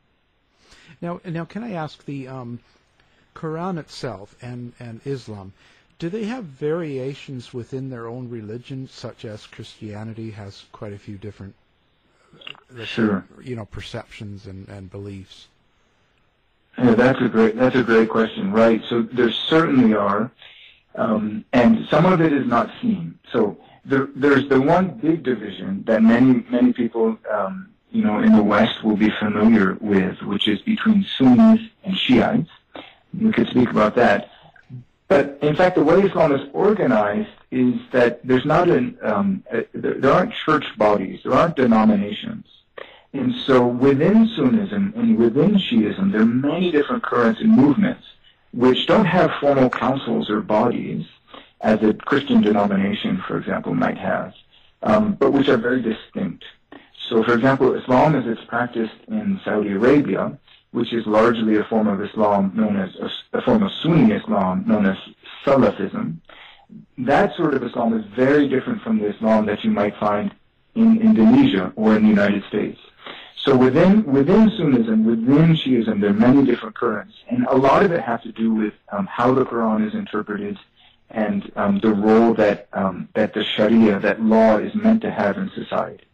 Now, 1.01 1.20
now, 1.25 1.44
can 1.44 1.63
I 1.63 1.74
ask 1.74 2.06
the 2.06 2.30
um, 2.30 2.60
Quran 3.36 3.77
itself 3.77 4.36
and 4.42 4.74
and 4.80 5.01
Islam? 5.06 5.51
Do 6.00 6.10
they 6.10 6.25
have 6.25 6.46
variations 6.46 7.53
within 7.53 7.89
their 7.89 8.08
own 8.08 8.30
religion, 8.30 8.88
such 8.88 9.25
as 9.25 9.48
Christianity 9.48 10.32
has 10.32 10.65
quite 10.72 10.92
a 10.94 10.98
few 10.98 11.18
different, 11.18 11.56
uh, 12.77 12.84
sure. 12.84 13.25
you 13.42 13.56
know, 13.56 13.65
perceptions 13.65 14.46
and, 14.46 14.68
and 14.68 14.89
beliefs? 14.89 15.48
Yeah, 16.77 16.96
that's 16.96 17.22
a 17.22 17.30
great 17.30 17.56
that's 17.56 17.75
a 17.75 17.84
great 17.84 18.10
question, 18.10 18.51
right? 18.51 18.82
So 18.89 19.03
there 19.03 19.32
certainly 19.32 19.94
are, 19.94 20.32
um, 20.96 21.46
and 21.53 21.86
some 21.89 22.06
of 22.06 22.20
it 22.20 22.34
is 22.34 22.48
not 22.48 22.72
seen. 22.82 23.20
So 23.32 23.58
there, 23.86 24.08
there's 24.15 24.50
the 24.50 24.60
one 24.60 24.89
big 24.98 25.24
division 25.24 25.84
that 25.86 26.01
many 26.01 26.44
many 26.50 26.74
people, 26.74 27.18
um, 27.32 27.70
you 27.92 28.03
know, 28.03 28.20
in 28.20 28.36
the 28.36 28.44
West 28.44 28.84
will 28.84 28.98
be 28.98 29.12
familiar 29.20 29.77
with, 29.82 30.22
which 30.24 30.48
is 30.48 30.62
between 30.62 31.06
Sunnis 31.18 31.62
and 31.84 31.96
Shiites. 31.96 32.50
We 33.20 33.32
could 33.32 33.48
speak 33.50 33.70
about 33.70 33.96
that. 33.96 34.32
But 35.08 35.38
in 35.44 35.56
fact, 35.56 35.75
the 35.75 35.84
way 35.84 36.01
Islam 36.01 36.32
is 36.32 36.50
organized 36.53 37.30
is 37.51 37.75
that 37.92 38.25
there's 38.25 38.46
not 38.46 38.68
an 38.68 38.98
um, 39.03 39.44
a, 39.51 39.65
there 39.74 40.12
aren't 40.12 40.34
church 40.34 40.65
bodies, 40.75 41.20
there 41.24 41.34
aren't 41.34 41.56
denominations. 41.56 42.46
And 43.13 43.34
so 43.46 43.67
within 43.67 44.27
Sunnism 44.29 44.96
and 44.96 45.17
within 45.17 45.55
Shiism, 45.55 46.12
there 46.12 46.22
are 46.22 46.25
many 46.25 46.72
different 46.72 47.03
currents 47.03 47.41
and 47.41 47.51
movements 47.51 48.03
which 48.51 48.88
don't 48.88 49.05
have 49.05 49.32
formal 49.39 49.70
councils 49.70 50.29
or 50.29 50.41
bodies, 50.41 51.05
as 51.63 51.82
a 51.82 51.93
Christian 51.93 52.41
denomination, 52.41 53.24
for 53.25 53.38
example, 53.38 53.74
might 53.74 53.98
have, 53.98 54.34
um, 54.84 55.13
but 55.13 55.32
which 55.32 55.48
are 55.48 55.58
very 55.58 55.82
distinct. 55.82 56.43
So, 57.08 57.24
for 57.24 57.34
example, 57.34 57.74
Islam 57.74 58.15
as 58.15 58.25
it's 58.27 58.43
practiced 58.46 58.96
in 59.08 59.39
Saudi 59.43 59.72
Arabia, 59.72 60.38
which 60.72 60.91
is 60.91 61.05
largely 61.05 61.58
a 61.58 61.63
form 61.63 61.88
of 61.88 62.01
Islam 62.01 62.51
known 62.53 62.75
as 62.75 62.89
a, 63.34 63.41
form 63.41 63.63
of 63.63 63.72
Sunni 63.72 64.13
Islam 64.13 64.65
known 64.67 64.86
as 64.86 64.98
Salafism. 65.46 66.17
That 66.98 67.36
sort 67.36 67.53
of 67.53 67.63
Islam 67.63 67.98
is 67.98 68.05
very 68.15 68.50
different 68.50 68.82
from 68.82 69.00
the 69.00 69.08
Islam 69.08 69.46
that 69.46 69.63
you 69.63 69.72
might 69.72 69.96
find 69.98 70.34
in 70.75 71.00
Indonesia 71.01 71.72
or 71.75 71.96
in 71.96 72.03
the 72.03 72.10
United 72.10 72.43
States. 72.46 72.79
So 73.44 73.58
within 73.58 74.06
within 74.06 74.50
Sunnism, 74.52 75.04
within 75.04 75.54
Shiism, 75.54 76.00
there 76.00 76.12
are 76.12 76.14
many 76.14 76.46
different 76.46 76.76
currents, 76.76 77.14
and 77.28 77.46
a 77.48 77.58
lot 77.58 77.84
of 77.84 77.92
it 77.92 78.02
has 78.02 78.22
to 78.22 78.32
do 78.32 78.54
with 78.54 78.74
um, 78.90 79.06
how 79.06 79.34
the 79.34 79.44
Quran 79.44 79.86
is 79.86 79.94
interpreted 79.94 80.58
and 81.10 81.52
um, 81.58 81.80
the 81.80 81.94
role 81.94 82.34
that 82.36 82.70
um, 82.72 83.10
that 83.16 83.34
the 83.34 83.44
Sharia, 83.44 84.00
that 84.00 84.22
law, 84.22 84.58
is 84.58 84.74
meant 84.74 85.02
to 85.02 85.12
have 85.12 85.38
in 85.38 85.52
society. 85.54 86.06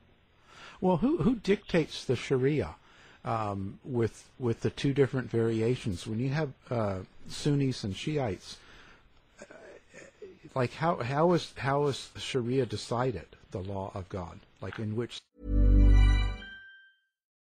Well, 0.81 0.98
who 0.98 1.17
who 1.17 1.36
dictates 1.36 2.03
the 2.03 2.15
Sharia 2.15 2.75
um, 3.24 3.79
with 3.83 4.27
with 4.39 4.62
the 4.62 4.71
two 4.71 4.93
different 4.93 5.29
variations? 5.29 6.07
When 6.07 6.17
you 6.17 6.29
have 6.29 6.53
uh, 6.71 7.00
Sunnis 7.27 7.83
and 7.83 7.95
Shiites, 7.95 8.57
like 10.55 10.74
how 10.74 10.95
how 10.95 11.33
is 11.33 11.53
how 11.57 11.86
is 11.86 12.09
Sharia 12.17 12.65
decided? 12.65 13.27
The 13.51 13.59
law 13.59 13.91
of 13.93 14.09
God, 14.09 14.39
like 14.62 14.79
in 14.79 14.95
which 14.95 15.19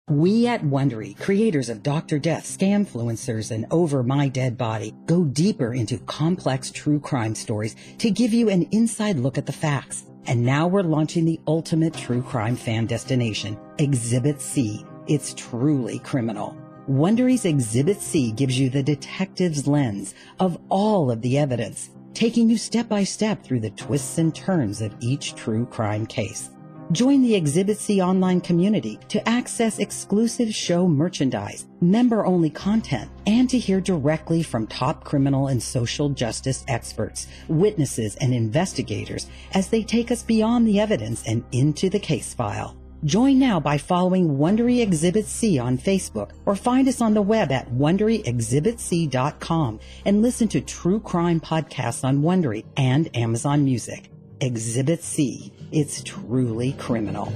we 0.07 0.45
at 0.45 0.61
Wondery, 0.61 1.19
creators 1.19 1.67
of 1.67 1.81
Dr. 1.81 2.19
Death, 2.19 2.45
Scamfluencers, 2.45 3.49
and 3.49 3.65
Over 3.71 4.03
My 4.03 4.27
Dead 4.27 4.55
Body, 4.55 4.93
go 5.07 5.23
deeper 5.23 5.73
into 5.73 5.97
complex 5.97 6.69
true 6.69 6.99
crime 6.99 7.33
stories 7.33 7.75
to 7.97 8.11
give 8.11 8.31
you 8.31 8.49
an 8.49 8.67
inside 8.71 9.17
look 9.17 9.39
at 9.39 9.47
the 9.47 9.51
facts. 9.51 10.05
And 10.27 10.45
now 10.45 10.67
we're 10.67 10.83
launching 10.83 11.25
the 11.25 11.39
ultimate 11.47 11.95
true 11.95 12.21
crime 12.21 12.55
fan 12.55 12.85
destination, 12.85 13.57
Exhibit 13.79 14.41
C. 14.41 14.85
It's 15.07 15.33
truly 15.33 15.97
criminal. 15.97 16.55
Wondery's 16.87 17.45
Exhibit 17.45 17.99
C 17.99 18.31
gives 18.31 18.59
you 18.59 18.69
the 18.69 18.83
detective's 18.83 19.65
lens 19.65 20.13
of 20.39 20.59
all 20.69 21.09
of 21.09 21.23
the 21.23 21.39
evidence, 21.39 21.89
taking 22.13 22.47
you 22.47 22.59
step 22.59 22.87
by 22.87 23.03
step 23.03 23.43
through 23.43 23.61
the 23.61 23.71
twists 23.71 24.19
and 24.19 24.35
turns 24.35 24.81
of 24.81 24.95
each 24.99 25.33
true 25.33 25.65
crime 25.65 26.05
case. 26.05 26.51
Join 26.91 27.23
the 27.23 27.33
Exhibit 27.33 27.79
C 27.79 27.99
online 27.99 28.39
community 28.41 28.99
to 29.07 29.27
access 29.27 29.79
exclusive 29.79 30.53
show 30.53 30.87
merchandise, 30.87 31.65
member 31.81 32.27
only 32.27 32.51
content, 32.51 33.09
and 33.25 33.49
to 33.49 33.57
hear 33.57 33.81
directly 33.81 34.43
from 34.43 34.67
top 34.67 35.03
criminal 35.03 35.47
and 35.47 35.59
social 35.61 36.09
justice 36.09 36.63
experts, 36.67 37.25
witnesses, 37.47 38.15
and 38.17 38.35
investigators 38.35 39.25
as 39.53 39.67
they 39.67 39.81
take 39.81 40.11
us 40.11 40.21
beyond 40.21 40.67
the 40.67 40.79
evidence 40.79 41.23
and 41.25 41.43
into 41.51 41.89
the 41.89 41.97
case 41.97 42.35
file. 42.35 42.77
Join 43.03 43.39
now 43.39 43.59
by 43.59 43.79
following 43.79 44.37
Wondery 44.37 44.83
Exhibit 44.83 45.25
C 45.25 45.57
on 45.57 45.79
Facebook 45.79 46.33
or 46.45 46.55
find 46.55 46.87
us 46.87 47.01
on 47.01 47.15
the 47.15 47.21
web 47.21 47.51
at 47.51 47.67
WonderyExhibitC.com 47.71 49.79
and 50.05 50.21
listen 50.21 50.47
to 50.49 50.61
true 50.61 50.99
crime 50.99 51.39
podcasts 51.39 52.03
on 52.03 52.21
Wondery 52.21 52.63
and 52.77 53.09
Amazon 53.15 53.65
Music. 53.65 54.11
Exhibit 54.41 55.01
C 55.01 55.53
it's 55.71 56.03
truly 56.03 56.73
criminal. 56.73 57.31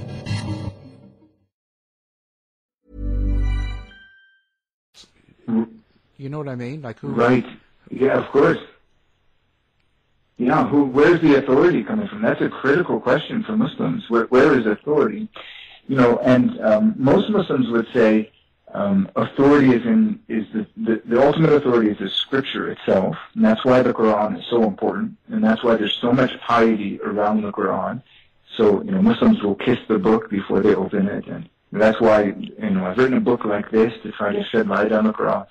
You 6.16 6.28
know 6.28 6.38
what 6.38 6.48
I 6.48 6.54
mean? 6.54 6.82
Like 6.82 6.98
who? 6.98 7.08
Right. 7.08 7.46
Yeah, 7.90 8.18
of 8.18 8.26
course. 8.30 8.58
Yeah, 10.36 10.66
who? 10.66 10.84
Where's 10.84 11.20
the 11.20 11.36
authority 11.36 11.82
coming 11.82 12.08
from? 12.08 12.22
That's 12.22 12.40
a 12.40 12.48
critical 12.48 13.00
question 13.00 13.42
for 13.42 13.56
Muslims. 13.56 14.04
Where, 14.08 14.24
where 14.26 14.58
is 14.58 14.66
authority? 14.66 15.28
You 15.86 15.96
know, 15.96 16.18
and 16.18 16.60
um, 16.60 16.94
most 16.96 17.30
Muslims 17.30 17.68
would 17.70 17.86
say 17.92 18.30
um, 18.72 19.10
authority 19.16 19.74
is 19.74 19.84
in 19.84 20.20
is 20.28 20.46
the, 20.52 20.66
the 20.76 21.02
the 21.04 21.26
ultimate 21.26 21.52
authority 21.52 21.90
is 21.90 21.98
the 21.98 22.08
scripture 22.08 22.70
itself, 22.70 23.16
and 23.34 23.44
that's 23.44 23.64
why 23.64 23.82
the 23.82 23.92
Quran 23.92 24.38
is 24.38 24.44
so 24.48 24.62
important, 24.64 25.16
and 25.28 25.42
that's 25.42 25.64
why 25.64 25.74
there's 25.76 25.98
so 26.00 26.12
much 26.12 26.38
piety 26.40 27.00
around 27.00 27.42
the 27.42 27.50
Quran 27.50 28.02
so, 28.60 28.82
you 28.82 28.90
know, 28.90 29.00
Muslims 29.00 29.42
will 29.42 29.54
kiss 29.54 29.78
the 29.88 29.98
book 29.98 30.28
before 30.28 30.60
they 30.60 30.74
open 30.74 31.08
it, 31.08 31.26
and 31.26 31.48
That's 31.72 31.98
why 31.98 32.24
you 32.24 32.70
know 32.70 32.84
I've 32.84 32.98
written 32.98 33.16
a 33.16 33.20
book 33.20 33.46
like 33.46 33.70
this 33.70 33.90
to 34.02 34.12
try 34.12 34.34
to 34.34 34.44
shed 34.44 34.68
light 34.68 34.92
on 34.92 35.04
the 35.04 35.14
Quran. 35.14 35.46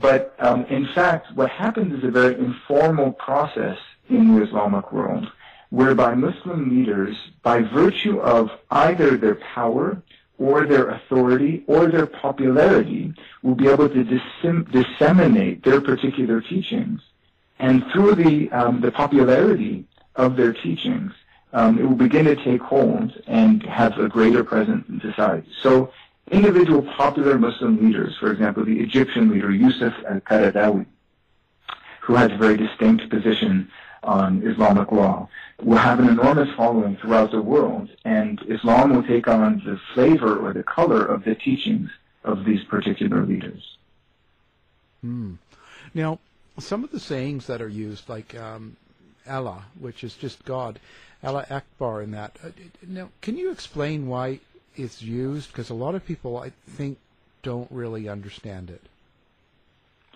But 0.00 0.34
um, 0.40 0.64
in 0.64 0.88
fact, 0.92 1.28
what 1.36 1.50
happens 1.50 1.96
is 1.96 2.02
a 2.02 2.10
very 2.10 2.34
informal 2.34 3.12
process 3.12 3.78
in 4.08 4.34
the 4.34 4.42
Islamic 4.42 4.90
world, 4.90 5.30
whereby 5.68 6.14
Muslim 6.14 6.70
leaders, 6.70 7.16
by 7.44 7.60
virtue 7.60 8.18
of 8.18 8.50
either 8.70 9.16
their 9.16 9.36
power 9.54 10.02
or 10.36 10.66
their 10.66 10.88
authority 10.88 11.62
or 11.68 11.86
their 11.86 12.06
popularity, 12.06 13.14
will 13.44 13.54
be 13.54 13.68
able 13.68 13.88
to 13.88 14.02
dissem- 14.02 14.68
disseminate 14.72 15.62
their 15.62 15.80
particular 15.80 16.40
teachings. 16.40 17.00
And 17.60 17.84
through 17.92 18.16
the 18.16 18.50
um, 18.50 18.80
the 18.80 18.90
popularity 18.90 19.84
of 20.16 20.34
their 20.36 20.52
teachings, 20.52 21.12
um, 21.52 21.78
it 21.78 21.84
will 21.84 21.96
begin 21.96 22.24
to 22.26 22.36
take 22.36 22.60
hold 22.60 23.12
and 23.26 23.62
have 23.64 23.98
a 23.98 24.08
greater 24.08 24.44
presence 24.44 24.88
in 24.88 25.00
society. 25.00 25.48
So 25.62 25.92
individual 26.30 26.82
popular 26.82 27.38
Muslim 27.38 27.84
leaders, 27.84 28.16
for 28.18 28.30
example, 28.30 28.64
the 28.64 28.80
Egyptian 28.80 29.30
leader 29.30 29.50
Yusuf 29.50 29.94
al-Qaradawi, 30.08 30.86
who 32.02 32.14
has 32.14 32.30
a 32.30 32.36
very 32.36 32.56
distinct 32.56 33.08
position 33.10 33.70
on 34.02 34.42
Islamic 34.46 34.90
law, 34.92 35.28
will 35.62 35.76
have 35.76 35.98
an 35.98 36.08
enormous 36.08 36.48
following 36.56 36.96
throughout 36.96 37.30
the 37.30 37.42
world, 37.42 37.90
and 38.04 38.40
Islam 38.48 38.94
will 38.94 39.02
take 39.02 39.28
on 39.28 39.62
the 39.64 39.78
flavor 39.94 40.38
or 40.38 40.52
the 40.52 40.62
color 40.62 41.04
of 41.04 41.24
the 41.24 41.34
teachings 41.34 41.90
of 42.24 42.44
these 42.44 42.64
particular 42.64 43.24
leaders. 43.26 43.76
Hmm. 45.02 45.34
Now, 45.94 46.18
some 46.58 46.84
of 46.84 46.90
the 46.92 47.00
sayings 47.00 47.46
that 47.46 47.60
are 47.60 47.68
used, 47.68 48.08
like 48.08 48.38
um, 48.38 48.76
Allah, 49.28 49.64
which 49.78 50.04
is 50.04 50.14
just 50.14 50.44
God, 50.44 50.78
Allah 51.22 51.46
Akbar 51.50 52.02
in 52.02 52.10
that. 52.12 52.36
Uh, 52.42 52.50
now, 52.86 53.10
can 53.20 53.36
you 53.36 53.50
explain 53.50 54.06
why 54.06 54.40
it's 54.76 55.02
used? 55.02 55.52
Because 55.52 55.70
a 55.70 55.74
lot 55.74 55.94
of 55.94 56.04
people, 56.06 56.38
I 56.38 56.52
think, 56.66 56.98
don't 57.42 57.70
really 57.70 58.08
understand 58.08 58.70
it. 58.70 58.82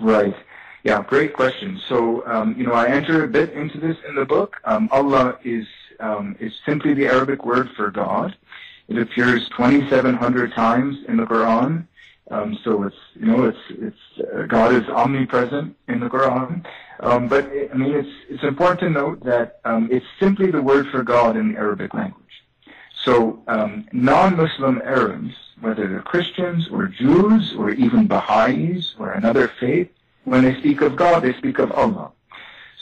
Right. 0.00 0.34
Yeah, 0.82 1.02
great 1.02 1.32
question. 1.32 1.80
So, 1.88 2.26
um, 2.26 2.54
you 2.58 2.66
know, 2.66 2.74
I 2.74 2.88
enter 2.88 3.24
a 3.24 3.28
bit 3.28 3.52
into 3.52 3.78
this 3.78 3.96
in 4.06 4.14
the 4.14 4.24
book. 4.24 4.56
Um, 4.64 4.88
Allah 4.92 5.38
is 5.44 5.66
um, 6.00 6.36
is 6.40 6.52
simply 6.66 6.92
the 6.92 7.06
Arabic 7.06 7.44
word 7.44 7.70
for 7.76 7.90
God. 7.90 8.36
It 8.88 8.98
appears 8.98 9.48
2,700 9.50 10.52
times 10.52 10.96
in 11.08 11.16
the 11.16 11.24
Quran. 11.24 11.86
Um, 12.30 12.58
so 12.64 12.84
it's 12.84 12.96
you 13.14 13.26
know 13.26 13.44
it's 13.44 13.58
it's 13.68 14.28
uh, 14.32 14.42
God 14.42 14.72
is 14.72 14.88
omnipresent 14.88 15.76
in 15.88 16.00
the 16.00 16.08
Quran. 16.08 16.64
Um, 17.00 17.28
but 17.28 17.44
it, 17.46 17.70
I 17.72 17.76
mean 17.76 17.94
it's 17.94 18.08
it's 18.28 18.42
important 18.42 18.80
to 18.80 18.90
note 18.90 19.22
that 19.24 19.60
um, 19.64 19.88
it's 19.90 20.06
simply 20.18 20.50
the 20.50 20.62
word 20.62 20.88
for 20.88 21.02
God 21.02 21.36
in 21.36 21.52
the 21.52 21.58
Arabic 21.58 21.92
language. 21.92 22.24
So 23.04 23.42
um, 23.48 23.86
non-Muslim 23.92 24.80
Arabs, 24.82 25.34
whether 25.60 25.86
they're 25.86 26.00
Christians 26.00 26.68
or 26.68 26.86
Jews 26.86 27.54
or 27.54 27.70
even 27.70 28.06
Baha'is 28.06 28.94
or 28.98 29.12
another 29.12 29.48
faith, 29.60 29.90
when 30.24 30.42
they 30.42 30.58
speak 30.58 30.80
of 30.80 30.96
God, 30.96 31.22
they 31.22 31.34
speak 31.34 31.58
of 31.58 31.70
Allah. 31.72 32.12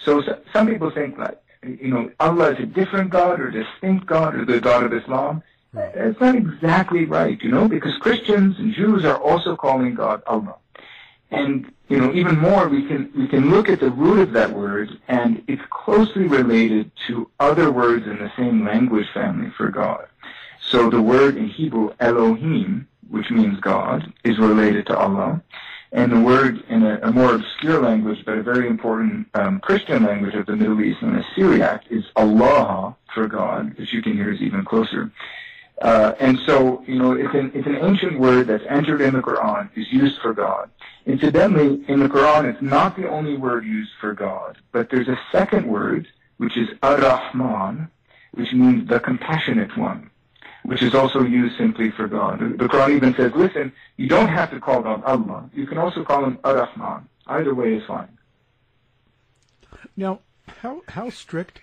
So, 0.05 0.23
so 0.23 0.41
some 0.53 0.69
people 0.69 0.91
think 0.91 1.19
that 1.19 1.43
you 1.65 1.89
know 1.89 2.11
Allah 2.21 2.53
is 2.53 2.61
a 2.61 2.67
different 2.67 3.11
God 3.11 3.41
or 3.41 3.51
distinct 3.51 4.07
God 4.07 4.35
or 4.37 4.45
the 4.45 4.61
God 4.61 4.85
of 4.85 4.93
Islam. 4.93 5.43
It's 5.75 6.21
not 6.21 6.35
exactly 6.35 7.07
right, 7.07 7.41
you 7.43 7.51
know, 7.51 7.67
because 7.67 7.97
Christians 7.97 8.59
and 8.59 8.75
Jews 8.75 9.05
are 9.05 9.17
also 9.17 9.57
calling 9.57 9.95
God 9.95 10.23
Allah. 10.27 10.57
And, 11.31 11.73
you 11.89 11.99
know, 11.99 12.13
even 12.13 12.39
more, 12.39 12.69
we 12.69 12.87
can, 12.87 13.11
we 13.17 13.27
can 13.27 13.51
look 13.51 13.71
at 13.71 13.81
the 13.81 13.91
root 13.91 14.19
of 14.19 14.33
that 14.33 14.53
word, 14.53 14.91
and 15.09 15.43
it's 15.49 15.63
closely 15.71 16.25
related 16.25 16.91
to 17.07 17.31
other 17.41 17.73
words 17.73 18.07
in 18.07 18.19
the 18.19 18.31
same 18.37 18.67
language 18.67 19.07
family 19.15 19.51
for 19.57 19.69
God. 19.69 20.07
So 20.61 20.91
the 20.91 21.01
word 21.01 21.37
in 21.39 21.49
Hebrew, 21.49 21.95
Elohim, 22.01 22.87
which 23.09 23.31
means 23.31 23.59
God, 23.61 24.13
is 24.25 24.39
related 24.39 24.87
to 24.89 24.97
Allah. 24.97 25.43
And 25.91 26.13
the 26.13 26.21
word 26.21 26.63
in 26.69 26.83
a, 26.83 26.99
a 27.03 27.13
more 27.13 27.35
obscure 27.35 27.81
language, 27.81 28.25
but 28.25 28.39
a 28.39 28.43
very 28.43 28.67
important 28.67 29.27
um, 29.35 29.61
Christian 29.61 30.05
language 30.05 30.35
of 30.35 30.47
the 30.47 30.57
Middle 30.57 30.81
East, 30.83 31.03
in 31.03 31.15
the 31.15 31.25
Syriac, 31.35 31.85
is 31.91 32.05
Allah 32.17 32.95
for 33.15 33.27
God, 33.27 33.77
which 33.79 33.93
you 33.93 34.03
can 34.03 34.15
hear 34.15 34.33
is 34.33 34.41
even 34.41 34.65
closer. 34.65 35.11
Uh, 35.83 36.15
and 36.21 36.39
so, 36.47 36.85
you 36.87 36.97
know, 36.97 37.11
it's 37.13 37.35
an, 37.35 37.51
it's 37.55 37.67
an 37.67 37.75
ancient 37.75 38.17
word 38.19 38.47
that's 38.47 38.63
entered 38.69 39.01
in 39.01 39.15
the 39.15 39.21
Quran, 39.21 39.69
is 39.77 39.93
used 39.93 40.21
for 40.23 40.33
God. 40.33 40.71
Incidentally, 41.07 41.85
in 41.89 41.99
the 41.99 42.09
Quran, 42.09 42.45
it's 42.45 42.63
not 42.63 42.97
the 42.97 43.09
only 43.09 43.37
word 43.37 43.65
used 43.65 43.91
for 44.01 44.15
God, 44.15 44.59
but 44.71 44.91
there's 44.91 45.09
a 45.09 45.19
second 45.33 45.67
word, 45.67 46.07
which 46.37 46.57
is 46.57 46.69
Ar-Rahman, 46.85 47.91
which 48.31 48.53
means 48.53 48.89
the 48.89 49.01
compassionate 49.01 49.77
one, 49.77 50.09
which 50.63 50.83
is 50.83 50.95
also 50.95 51.25
used 51.25 51.59
simply 51.59 51.91
for 51.91 52.07
God. 52.07 52.39
The 52.39 52.69
Quran 52.69 52.95
even 52.95 53.15
says, 53.17 53.33
listen, 53.35 53.73
you 53.97 54.07
don't 54.07 54.29
have 54.29 54.53
to 54.53 54.61
call 54.61 54.83
God 54.83 55.03
Allah. 55.03 55.51
You 55.53 55.67
can 55.67 55.79
also 55.79 56.05
call 56.05 56.25
him 56.25 56.39
Ar-Rahman. 56.45 57.09
Either 57.27 57.57
way 57.57 57.75
is 57.75 57.85
fine. 57.89 58.17
Now, 59.97 60.21
how, 60.61 60.83
how 60.89 61.11
strict 61.11 61.61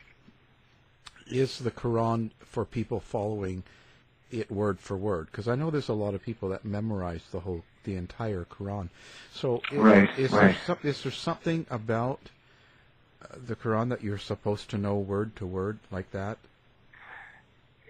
is 1.27 1.59
the 1.59 1.71
Quran 1.71 2.31
for 2.41 2.65
people 2.65 2.99
following 2.99 3.63
it 4.31 4.51
word 4.51 4.79
for 4.79 4.95
word 4.97 5.27
because 5.31 5.47
I 5.47 5.55
know 5.55 5.69
there's 5.69 5.89
a 5.89 5.93
lot 5.93 6.13
of 6.13 6.21
people 6.21 6.49
that 6.49 6.65
memorize 6.65 7.23
the 7.31 7.39
whole 7.39 7.63
the 7.83 7.95
entire 7.95 8.45
Quran. 8.45 8.89
So 9.33 9.61
right, 9.71 10.09
is, 10.17 10.31
right. 10.31 10.41
there 10.41 10.57
some, 10.65 10.77
is 10.83 11.01
there 11.03 11.11
something 11.11 11.65
about 11.69 12.19
uh, 13.21 13.35
the 13.45 13.55
Quran 13.55 13.89
that 13.89 14.03
you're 14.03 14.17
supposed 14.17 14.69
to 14.71 14.77
know 14.77 14.97
word 14.97 15.35
to 15.37 15.45
word 15.45 15.79
like 15.91 16.11
that? 16.11 16.37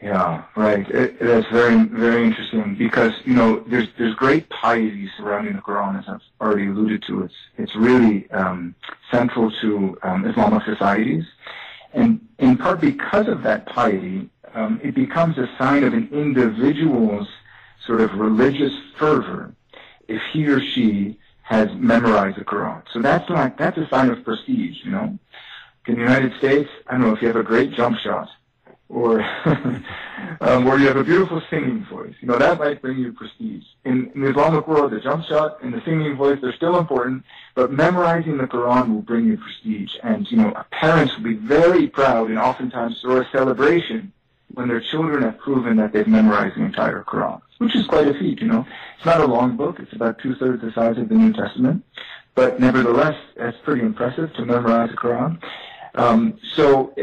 Yeah, 0.01 0.45
right. 0.55 0.89
It, 0.89 1.19
that's 1.19 1.47
very 1.49 1.83
very 1.83 2.23
interesting 2.23 2.75
because 2.75 3.11
you 3.25 3.33
know 3.33 3.59
there's 3.67 3.89
there's 3.97 4.15
great 4.15 4.47
piety 4.49 5.09
surrounding 5.17 5.55
the 5.55 5.61
Quran 5.61 5.99
as 5.99 6.05
I've 6.07 6.21
already 6.39 6.67
alluded 6.67 7.03
to. 7.07 7.23
It's 7.23 7.33
it's 7.57 7.75
really 7.75 8.31
um, 8.31 8.75
central 9.11 9.51
to 9.59 9.97
um, 10.03 10.25
Islamic 10.25 10.63
societies, 10.63 11.25
and 11.93 12.25
in 12.39 12.57
part 12.57 12.81
because 12.81 13.27
of 13.27 13.43
that 13.43 13.65
piety, 13.67 14.29
um, 14.53 14.79
it 14.83 14.95
becomes 14.95 15.37
a 15.37 15.47
sign 15.57 15.83
of 15.83 15.93
an 15.93 16.09
individual's 16.11 17.27
sort 17.85 18.01
of 18.01 18.13
religious 18.13 18.73
fervor 18.97 19.53
if 20.07 20.21
he 20.31 20.47
or 20.47 20.59
she 20.59 21.19
has 21.43 21.67
memorized 21.75 22.37
the 22.37 22.45
Quran. 22.45 22.81
So 22.93 23.01
that's 23.01 23.29
like 23.29 23.57
that's 23.57 23.77
a 23.77 23.87
sign 23.89 24.09
of 24.09 24.23
prestige, 24.23 24.77
you 24.83 24.91
know. 24.91 25.17
In 25.87 25.95
the 25.95 26.01
United 26.01 26.33
States, 26.37 26.69
I 26.87 26.91
don't 26.93 27.01
know 27.01 27.15
if 27.15 27.21
you 27.21 27.27
have 27.27 27.35
a 27.35 27.43
great 27.43 27.73
jump 27.73 27.97
shot, 27.97 28.29
or 28.89 29.21
um, 30.41 30.67
or 30.67 30.79
you 30.79 30.87
have 30.87 30.97
a 30.97 31.03
beautiful 31.03 31.41
singing 31.49 31.85
voice. 31.85 32.13
You 32.19 32.27
know 32.27 32.37
that 32.37 32.59
might 32.59 32.81
bring 32.81 32.97
you 32.97 33.13
prestige. 33.13 33.63
In, 33.85 34.11
in 34.13 34.21
the 34.21 34.29
Islamic 34.31 34.67
world, 34.67 34.91
the 34.91 34.99
jump 34.99 35.25
shot 35.25 35.61
and 35.61 35.73
the 35.73 35.81
singing 35.85 36.15
voice 36.15 36.39
they're 36.41 36.53
still 36.53 36.77
important, 36.77 37.23
but 37.55 37.71
memorizing 37.71 38.37
the 38.37 38.45
Quran 38.45 38.89
will 38.89 39.01
bring 39.01 39.25
you 39.25 39.37
prestige. 39.37 39.95
And 40.03 40.29
you 40.29 40.37
know, 40.37 40.63
parents 40.71 41.15
will 41.15 41.23
be 41.23 41.35
very 41.35 41.87
proud 41.87 42.29
and 42.29 42.39
oftentimes 42.39 42.99
throw 43.01 43.21
a 43.21 43.29
celebration 43.31 44.11
when 44.55 44.67
their 44.67 44.81
children 44.81 45.21
have 45.21 45.37
proven 45.37 45.77
that 45.77 45.93
they've 45.93 46.07
memorized 46.07 46.57
the 46.57 46.63
entire 46.63 47.03
Quran, 47.03 47.39
which 47.59 47.75
is 47.75 47.85
quite 47.85 48.07
a 48.07 48.13
feat, 48.15 48.41
you 48.41 48.47
know. 48.47 48.65
It's 48.97 49.05
not 49.05 49.21
a 49.21 49.25
long 49.25 49.55
book. 49.55 49.79
It's 49.79 49.93
about 49.93 50.17
two-thirds 50.19 50.61
the 50.63 50.71
size 50.71 50.97
of 50.97 51.07
the 51.09 51.15
New 51.15 51.33
Testament. 51.33 51.85
But 52.33 52.59
nevertheless, 52.59 53.15
that's 53.35 53.57
pretty 53.63 53.81
impressive 53.81 54.33
to 54.33 54.45
memorize 54.45 54.89
the 54.89 54.97
Quran. 54.97 55.41
Um, 55.99 56.39
so, 56.55 56.93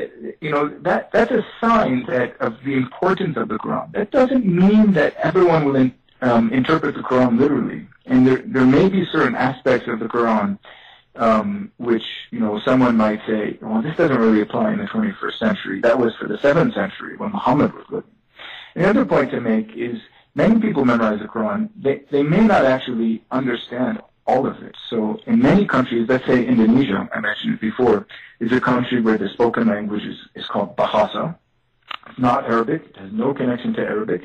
you 0.40 0.50
know, 0.50 0.68
that, 0.80 1.12
that's 1.12 1.30
a 1.30 1.44
sign 1.60 2.04
that 2.06 2.36
of 2.40 2.56
the 2.64 2.74
importance 2.74 3.36
of 3.36 3.48
the 3.48 3.58
Quran. 3.58 3.92
That 3.92 4.10
doesn't 4.10 4.46
mean 4.46 4.92
that 4.92 5.14
everyone 5.16 5.64
will 5.66 5.76
in, 5.76 5.94
um, 6.22 6.52
interpret 6.52 6.94
the 6.94 7.02
Quran 7.02 7.38
literally. 7.38 7.86
And 8.06 8.26
there, 8.26 8.42
there 8.44 8.66
may 8.66 8.88
be 8.88 9.04
certain 9.06 9.34
aspects 9.34 9.88
of 9.88 9.98
the 9.98 10.06
Quran 10.06 10.58
um, 11.18 11.72
which 11.78 12.04
you 12.30 12.40
know 12.40 12.60
someone 12.60 12.96
might 12.96 13.20
say, 13.26 13.58
well, 13.60 13.82
this 13.82 13.96
doesn't 13.96 14.18
really 14.18 14.40
apply 14.40 14.72
in 14.72 14.78
the 14.78 14.84
21st 14.84 15.38
century. 15.38 15.80
That 15.80 15.98
was 15.98 16.14
for 16.16 16.28
the 16.28 16.38
7th 16.38 16.74
century 16.74 17.16
when 17.16 17.32
Muhammad 17.32 17.72
was 17.74 17.84
living. 17.90 18.10
The 18.74 18.88
other 18.88 19.04
point 19.04 19.30
to 19.30 19.40
make 19.40 19.74
is 19.74 20.00
many 20.34 20.60
people 20.60 20.84
memorize 20.84 21.20
the 21.20 21.28
Quran. 21.28 21.70
They 21.76 22.02
they 22.10 22.22
may 22.22 22.40
not 22.40 22.64
actually 22.64 23.24
understand 23.30 24.02
all 24.26 24.46
of 24.46 24.62
it. 24.62 24.74
So 24.90 25.20
in 25.26 25.38
many 25.40 25.66
countries, 25.66 26.08
let's 26.08 26.26
say 26.26 26.44
Indonesia, 26.44 27.08
I 27.14 27.20
mentioned 27.20 27.54
it 27.54 27.60
before, 27.60 28.06
is 28.40 28.52
a 28.52 28.60
country 28.60 29.00
where 29.00 29.18
the 29.18 29.28
spoken 29.28 29.68
language 29.68 30.04
is, 30.04 30.18
is 30.34 30.46
called 30.46 30.76
Bahasa. 30.76 31.36
It's 32.08 32.18
not 32.18 32.44
Arabic. 32.44 32.82
It 32.90 32.96
has 32.96 33.12
no 33.12 33.34
connection 33.34 33.72
to 33.74 33.80
Arabic. 33.80 34.22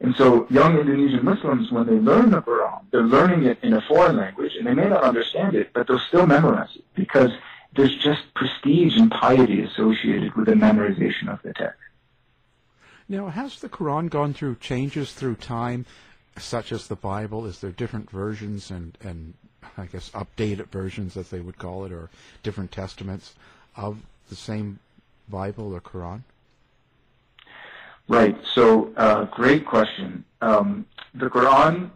And 0.00 0.14
so 0.16 0.46
young 0.50 0.78
Indonesian 0.78 1.24
Muslims, 1.24 1.70
when 1.70 1.86
they 1.86 1.94
learn 1.94 2.30
the 2.30 2.42
Quran, 2.42 2.82
they're 2.90 3.02
learning 3.02 3.44
it 3.44 3.58
in 3.62 3.72
a 3.74 3.80
foreign 3.82 4.16
language, 4.16 4.52
and 4.58 4.66
they 4.66 4.74
may 4.74 4.88
not 4.88 5.04
understand 5.04 5.54
it, 5.54 5.72
but 5.72 5.86
they'll 5.86 5.98
still 6.00 6.26
memorize 6.26 6.70
it 6.74 6.84
because 6.94 7.30
there's 7.76 7.96
just 7.96 8.22
prestige 8.34 8.96
and 8.96 9.10
piety 9.10 9.62
associated 9.62 10.34
with 10.34 10.46
the 10.46 10.52
memorization 10.52 11.32
of 11.32 11.40
the 11.42 11.52
text. 11.54 11.78
Now, 13.08 13.28
has 13.28 13.60
the 13.60 13.68
Quran 13.68 14.08
gone 14.10 14.32
through 14.32 14.56
changes 14.56 15.12
through 15.12 15.36
time, 15.36 15.84
such 16.38 16.72
as 16.72 16.88
the 16.88 16.96
Bible? 16.96 17.46
Is 17.46 17.60
there 17.60 17.70
different 17.70 18.10
versions 18.10 18.70
and, 18.70 18.96
and 19.02 19.34
I 19.76 19.86
guess 19.86 20.10
updated 20.10 20.68
versions, 20.68 21.16
as 21.16 21.30
they 21.30 21.40
would 21.40 21.58
call 21.58 21.84
it, 21.84 21.92
or 21.92 22.10
different 22.42 22.72
testaments 22.72 23.34
of 23.76 23.98
the 24.28 24.36
same 24.36 24.78
Bible 25.28 25.72
or 25.74 25.80
Quran? 25.80 26.22
Right. 28.08 28.36
So, 28.52 28.92
uh, 28.96 29.24
great 29.24 29.64
question. 29.64 30.24
Um, 30.42 30.86
the 31.14 31.30
Quran, 31.30 31.90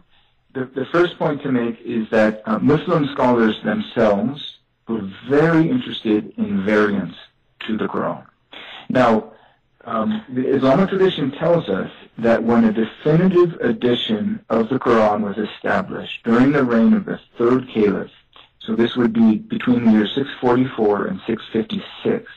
the, 0.53 0.65
the 0.65 0.85
first 0.91 1.19
point 1.19 1.43
to 1.43 1.51
make 1.51 1.79
is 1.81 2.09
that 2.09 2.41
uh, 2.45 2.57
Muslim 2.59 3.07
scholars 3.13 3.61
themselves 3.63 4.57
were 4.87 5.07
very 5.29 5.69
interested 5.69 6.33
in 6.37 6.65
variants 6.65 7.15
to 7.67 7.77
the 7.77 7.85
Quran. 7.85 8.25
Now, 8.89 9.33
um, 9.89 10.23
the 10.29 10.47
Islamic 10.47 10.89
tradition 10.89 11.31
tells 11.31 11.67
us 11.67 11.91
that 12.19 12.43
when 12.43 12.65
a 12.65 12.71
definitive 12.71 13.59
edition 13.59 14.39
of 14.49 14.69
the 14.69 14.77
Quran 14.77 15.21
was 15.21 15.37
established 15.37 16.23
during 16.23 16.51
the 16.51 16.63
reign 16.63 16.93
of 16.93 17.05
the 17.05 17.19
third 17.37 17.67
caliph, 17.69 18.11
so 18.59 18.75
this 18.75 18.95
would 18.95 19.13
be 19.13 19.37
between 19.37 19.85
the 19.85 19.91
years 19.91 20.13
644 20.13 21.07
and 21.07 21.19
656, 21.25 22.31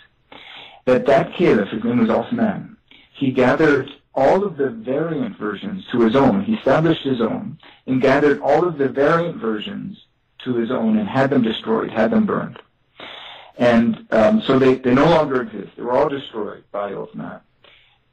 that 0.86 1.04
that 1.06 1.34
caliph, 1.34 1.68
his 1.68 1.84
name 1.84 1.98
was 1.98 2.08
Osman, 2.08 2.76
he 3.12 3.30
gathered 3.30 3.90
all 4.14 4.44
of 4.44 4.56
the 4.56 4.70
variant 4.70 5.36
versions 5.36 5.84
to 5.92 6.00
his 6.00 6.16
own. 6.16 6.42
He 6.44 6.54
established 6.54 7.02
his 7.02 7.20
own 7.20 7.58
and 7.86 8.00
gathered 8.00 8.40
all 8.40 8.66
of 8.66 8.78
the 8.78 8.88
variant 8.88 9.36
versions 9.36 10.04
to 10.44 10.54
his 10.54 10.70
own 10.70 10.96
and 10.96 11.08
had 11.08 11.30
them 11.30 11.42
destroyed, 11.42 11.90
had 11.90 12.12
them 12.12 12.24
burned. 12.24 12.58
And 13.58 14.06
um, 14.10 14.42
so 14.42 14.58
they, 14.58 14.76
they 14.76 14.94
no 14.94 15.04
longer 15.04 15.42
exist. 15.42 15.76
They 15.76 15.82
were 15.82 15.92
all 15.92 16.08
destroyed 16.08 16.64
by 16.72 16.94
Osman. 16.94 17.40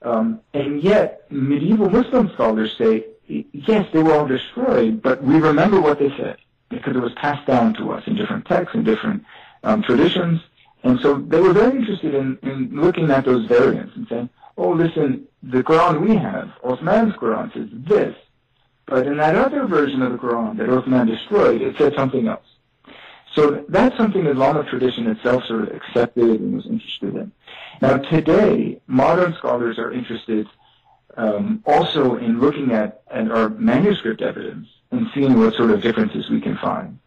Um, 0.02 0.42
and 0.54 0.82
yet, 0.82 1.30
medieval 1.30 1.90
Muslim 1.90 2.32
scholars 2.34 2.76
say, 2.78 3.06
yes, 3.28 3.88
they 3.94 4.02
were 4.02 4.14
all 4.14 4.28
destroyed, 4.28 5.02
but 5.02 5.24
we 5.24 5.40
remember 5.40 5.80
what 5.82 6.00
they 6.00 6.10
said 6.18 6.38
because 6.70 6.96
it 6.96 7.02
was 7.02 7.14
passed 7.14 7.46
down 7.48 7.74
to 7.76 7.92
us 7.92 8.04
in 8.06 8.16
different 8.16 8.46
texts 8.46 8.76
and 8.76 8.86
different 8.86 9.24
um, 9.64 9.82
traditions. 9.82 10.42
And 10.84 11.00
so 11.02 11.16
they 11.16 11.40
were 11.40 11.54
very 11.54 11.78
interested 11.78 12.14
in, 12.16 12.38
in 12.44 12.70
looking 12.74 13.10
at 13.12 13.26
those 13.26 13.46
variants 13.48 13.96
and 13.96 14.08
saying, 14.08 14.30
oh, 14.58 14.70
listen, 14.70 15.28
the 15.44 15.64
Quran 15.64 16.02
we 16.02 16.16
have, 16.16 16.52
Osman's 16.64 17.16
Quran 17.16 17.52
says 17.54 17.68
this, 17.72 18.16
but 18.86 19.06
in 19.06 19.18
that 19.18 19.36
other 19.36 19.66
version 19.68 20.02
of 20.02 20.12
the 20.12 20.18
Quran 20.18 20.58
that 20.58 20.70
Osman 20.70 21.08
destroyed, 21.08 21.62
it 21.62 21.78
said 21.78 21.94
something 21.96 22.28
else. 22.28 22.46
So 23.36 23.64
that's 23.70 23.96
something 23.96 24.24
the 24.24 24.32
Islamic 24.32 24.68
tradition 24.68 25.08
itself 25.08 25.44
sort 25.46 25.64
of 25.64 25.76
accepted 25.76 26.42
and 26.42 26.56
was 26.56 26.66
interested 26.66 27.16
in. 27.16 27.32
Now 27.82 27.98
today, 27.98 28.82
modern 28.88 29.34
scholars 29.36 29.78
are 29.78 29.92
interested 29.92 30.48
um, 31.16 31.64
also 31.66 32.16
in 32.16 32.40
looking 32.40 32.72
at, 32.72 33.02
at 33.12 33.30
our 33.32 33.50
manuscript 33.50 34.22
evidence 34.22 34.68
and 34.92 35.08
seeing 35.14 35.38
what 35.38 35.54
sort 35.54 35.72
of 35.72 35.82
differences 35.82 36.30
we 36.30 36.42
can 36.42 36.58
find. 36.58 37.00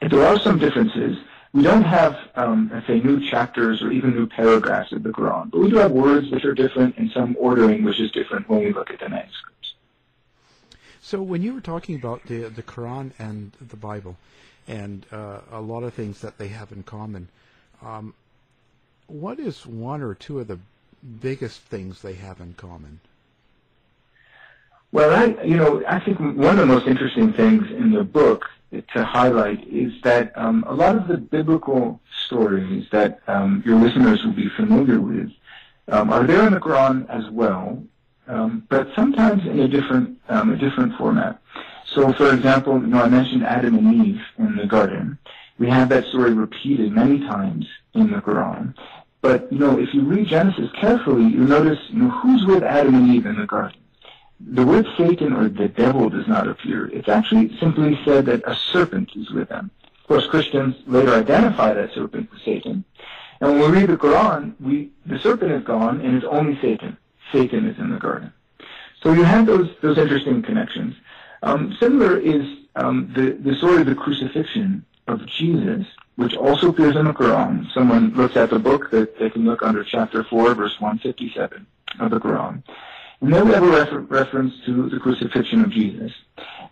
If 0.00 0.10
there 0.10 0.26
are 0.26 0.38
some 0.38 0.58
differences, 0.58 1.18
we 1.52 1.62
don't 1.62 1.82
have, 1.82 2.16
um, 2.34 2.70
let's 2.72 2.86
say, 2.86 3.00
new 3.00 3.20
chapters 3.28 3.82
or 3.82 3.90
even 3.90 4.14
new 4.14 4.26
paragraphs 4.26 4.92
of 4.92 5.02
the 5.02 5.10
Quran, 5.10 5.50
but 5.50 5.60
we 5.60 5.70
do 5.70 5.76
have 5.76 5.92
words 5.92 6.30
which 6.30 6.44
are 6.44 6.54
different 6.54 6.96
and 6.98 7.10
some 7.12 7.36
ordering 7.38 7.84
which 7.84 8.00
is 8.00 8.10
different 8.10 8.48
when 8.48 8.60
we 8.60 8.72
look 8.72 8.90
at 8.90 9.00
the 9.00 9.08
manuscripts. 9.08 9.74
So 11.00 11.22
when 11.22 11.42
you 11.42 11.54
were 11.54 11.60
talking 11.60 11.96
about 11.96 12.24
the 12.26 12.48
the 12.48 12.62
Quran 12.62 13.12
and 13.18 13.52
the 13.66 13.76
Bible, 13.76 14.18
and 14.68 15.04
uh, 15.10 15.40
a 15.50 15.60
lot 15.60 15.82
of 15.82 15.94
things 15.94 16.20
that 16.20 16.38
they 16.38 16.48
have 16.48 16.70
in 16.70 16.82
common, 16.82 17.28
um, 17.82 18.14
what 19.06 19.40
is 19.40 19.66
one 19.66 20.02
or 20.02 20.14
two 20.14 20.38
of 20.38 20.46
the 20.46 20.58
biggest 21.20 21.62
things 21.62 22.02
they 22.02 22.14
have 22.14 22.40
in 22.40 22.54
common? 22.54 23.00
Well, 24.92 25.12
I, 25.12 25.42
you 25.42 25.56
know, 25.56 25.82
I 25.86 25.98
think 26.00 26.18
one 26.18 26.58
of 26.58 26.58
the 26.58 26.66
most 26.66 26.86
interesting 26.86 27.32
things 27.32 27.70
in 27.70 27.92
the 27.92 28.04
book 28.04 28.46
to 28.72 29.04
highlight 29.04 29.66
is 29.68 29.92
that 30.02 30.36
um, 30.36 30.64
a 30.66 30.74
lot 30.74 30.96
of 30.96 31.08
the 31.08 31.16
biblical 31.16 32.00
stories 32.26 32.86
that 32.90 33.20
um, 33.26 33.62
your 33.64 33.76
listeners 33.76 34.22
will 34.24 34.32
be 34.32 34.48
familiar 34.50 35.00
with 35.00 35.30
um, 35.88 36.10
are 36.10 36.26
there 36.26 36.46
in 36.46 36.52
the 36.52 36.60
Quran 36.60 37.08
as 37.08 37.30
well, 37.30 37.82
um, 38.26 38.66
but 38.68 38.88
sometimes 38.94 39.46
in 39.46 39.60
a 39.60 39.68
different 39.68 40.18
um, 40.28 40.52
a 40.52 40.56
different 40.56 40.96
format. 40.96 41.40
So, 41.94 42.12
for 42.12 42.34
example, 42.34 42.80
you 42.80 42.86
know, 42.86 43.02
I 43.02 43.08
mentioned 43.08 43.44
Adam 43.44 43.76
and 43.76 44.06
Eve 44.06 44.20
in 44.38 44.56
the 44.56 44.66
garden. 44.66 45.18
We 45.58 45.68
have 45.68 45.88
that 45.88 46.04
story 46.06 46.32
repeated 46.34 46.92
many 46.92 47.20
times 47.20 47.66
in 47.94 48.10
the 48.10 48.18
Quran. 48.18 48.74
But 49.20 49.50
you 49.52 49.58
know, 49.58 49.78
if 49.78 49.92
you 49.92 50.02
read 50.02 50.28
Genesis 50.28 50.70
carefully, 50.80 51.24
you 51.24 51.44
notice 51.44 51.78
you 51.88 52.02
know 52.02 52.10
who's 52.10 52.44
with 52.46 52.62
Adam 52.62 52.94
and 52.94 53.14
Eve 53.14 53.26
in 53.26 53.36
the 53.36 53.46
garden 53.46 53.80
the 54.40 54.64
word 54.64 54.86
Satan 54.96 55.32
or 55.32 55.48
the 55.48 55.68
devil 55.68 56.08
does 56.08 56.28
not 56.28 56.46
appear. 56.46 56.86
It's 56.86 57.08
actually 57.08 57.56
simply 57.58 57.98
said 58.04 58.26
that 58.26 58.46
a 58.46 58.54
serpent 58.54 59.10
is 59.16 59.30
with 59.30 59.48
them. 59.48 59.70
Of 60.00 60.06
course, 60.08 60.26
Christians 60.26 60.76
later 60.86 61.14
identify 61.14 61.74
that 61.74 61.92
serpent 61.92 62.30
as 62.34 62.42
Satan. 62.42 62.84
And 63.40 63.52
when 63.52 63.70
we 63.70 63.78
read 63.78 63.90
the 63.90 63.96
Quran, 63.96 64.54
we, 64.60 64.90
the 65.06 65.18
serpent 65.18 65.52
is 65.52 65.64
gone 65.64 66.00
and 66.00 66.16
it's 66.16 66.26
only 66.26 66.58
Satan. 66.60 66.96
Satan 67.32 67.68
is 67.68 67.78
in 67.78 67.90
the 67.90 67.98
garden. 67.98 68.32
So 69.02 69.12
you 69.12 69.22
have 69.22 69.46
those, 69.46 69.68
those 69.82 69.98
interesting 69.98 70.42
connections. 70.42 70.94
Um, 71.42 71.76
similar 71.80 72.18
is 72.18 72.44
um, 72.76 73.12
the, 73.14 73.32
the 73.32 73.56
story 73.56 73.80
of 73.80 73.86
the 73.86 73.94
crucifixion 73.94 74.84
of 75.06 75.24
Jesus, 75.26 75.86
which 76.16 76.36
also 76.36 76.70
appears 76.70 76.96
in 76.96 77.06
the 77.06 77.12
Quran. 77.12 77.70
Someone 77.72 78.14
looks 78.14 78.36
at 78.36 78.50
the 78.50 78.58
book 78.58 78.90
that 78.90 79.18
they 79.18 79.30
can 79.30 79.44
look 79.44 79.62
under 79.62 79.84
chapter 79.84 80.24
4, 80.24 80.54
verse 80.54 80.80
157 80.80 81.66
of 82.00 82.10
the 82.10 82.20
Quran. 82.20 82.62
No 83.20 83.50
ever 83.50 83.66
refer- 83.66 84.00
reference 84.00 84.54
to 84.66 84.88
the 84.88 84.98
crucifixion 84.98 85.62
of 85.62 85.70
Jesus. 85.70 86.12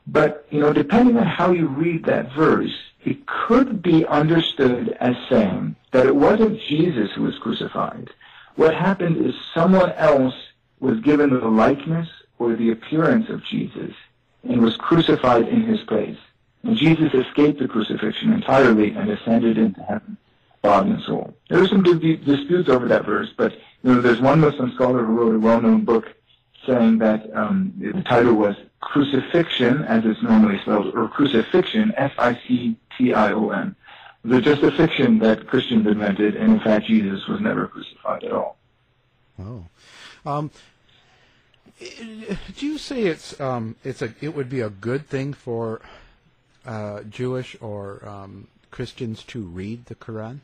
But, 0.07 0.47
you 0.51 0.61
know, 0.61 0.73
depending 0.73 1.17
on 1.17 1.27
how 1.27 1.51
you 1.51 1.67
read 1.67 2.05
that 2.05 2.33
verse, 2.33 2.75
it 3.05 3.27
could 3.27 3.83
be 3.83 4.07
understood 4.07 4.97
as 5.01 5.17
saying 5.29 5.77
that 5.93 6.07
it 6.07 6.15
wasn't 6.15 6.61
Jesus 6.61 7.11
who 7.13 7.23
was 7.23 7.39
crucified. 7.39 8.11
What 8.55 8.75
happened 8.75 9.25
is 9.25 9.35
someone 9.55 9.93
else 9.93 10.35
was 10.81 11.01
given 11.01 11.31
the 11.31 11.49
likeness 11.49 12.09
or 12.39 12.55
the 12.55 12.71
appearance 12.71 13.29
of 13.29 13.45
Jesus 13.45 13.93
and 14.45 14.61
was 14.61 14.77
crucified 14.77 15.49
in 15.49 15.63
his 15.63 15.81
place. 15.83 16.19
And 16.63 16.77
Jesus 16.77 17.15
escaped 17.15 17.59
the 17.59 17.69
crucifixion 17.69 18.33
entirely 18.33 18.91
and 18.91 19.11
ascended 19.11 19.59
into 19.59 19.83
heaven, 19.83 20.17
body 20.63 20.91
and 20.91 21.03
soul. 21.03 21.35
There 21.49 21.63
are 21.63 21.69
some 21.69 21.83
disputes 21.83 22.69
over 22.69 22.89
that 22.89 23.05
verse, 23.05 23.33
but 23.37 23.53
you 23.83 23.95
know, 23.95 24.01
there's 24.01 24.21
one 24.21 24.41
Muslim 24.41 24.73
scholar 24.73 25.05
who 25.05 25.13
wrote 25.13 25.35
a 25.37 25.39
well-known 25.39 25.85
book 25.85 26.13
saying 26.67 26.99
that 26.99 27.35
um, 27.37 27.73
the 27.79 28.03
title 28.03 28.35
was 28.35 28.57
Crucifixion, 28.81 29.85
as 29.85 30.05
it's 30.05 30.23
normally 30.23 30.59
spelled, 30.61 30.95
or 30.95 31.09
Crucifixion, 31.09 31.93
F-I-C-T-I-O-N. 31.97 33.77
The 34.25 34.41
just 34.41 34.63
a 34.63 34.73
fiction 34.73 35.21
that 35.21 35.47
Christians 35.47 35.87
invented, 35.87 36.35
and 36.35 36.55
in 36.55 36.61
fact 36.61 36.87
Jesus 36.87 37.27
was 37.29 37.41
never 37.41 37.69
crucified 37.69 38.25
at 38.25 38.33
all. 38.33 38.57
Oh. 39.39 39.65
Um, 40.25 40.51
do 41.79 42.67
you 42.67 42.79
say 42.79 43.05
it's 43.05 43.39
um, 43.41 43.77
it's 43.85 44.03
a 44.03 44.15
it 44.21 44.35
would 44.35 44.49
be 44.49 44.61
a 44.61 44.71
good 44.71 45.09
thing 45.09 45.33
for 45.33 45.81
uh, 46.65 47.03
Jewish 47.03 47.57
or 47.61 48.07
um, 48.09 48.49
Christians 48.71 49.23
to 49.25 49.43
read 49.43 49.87
the 49.87 49.95
Quran? 49.95 50.39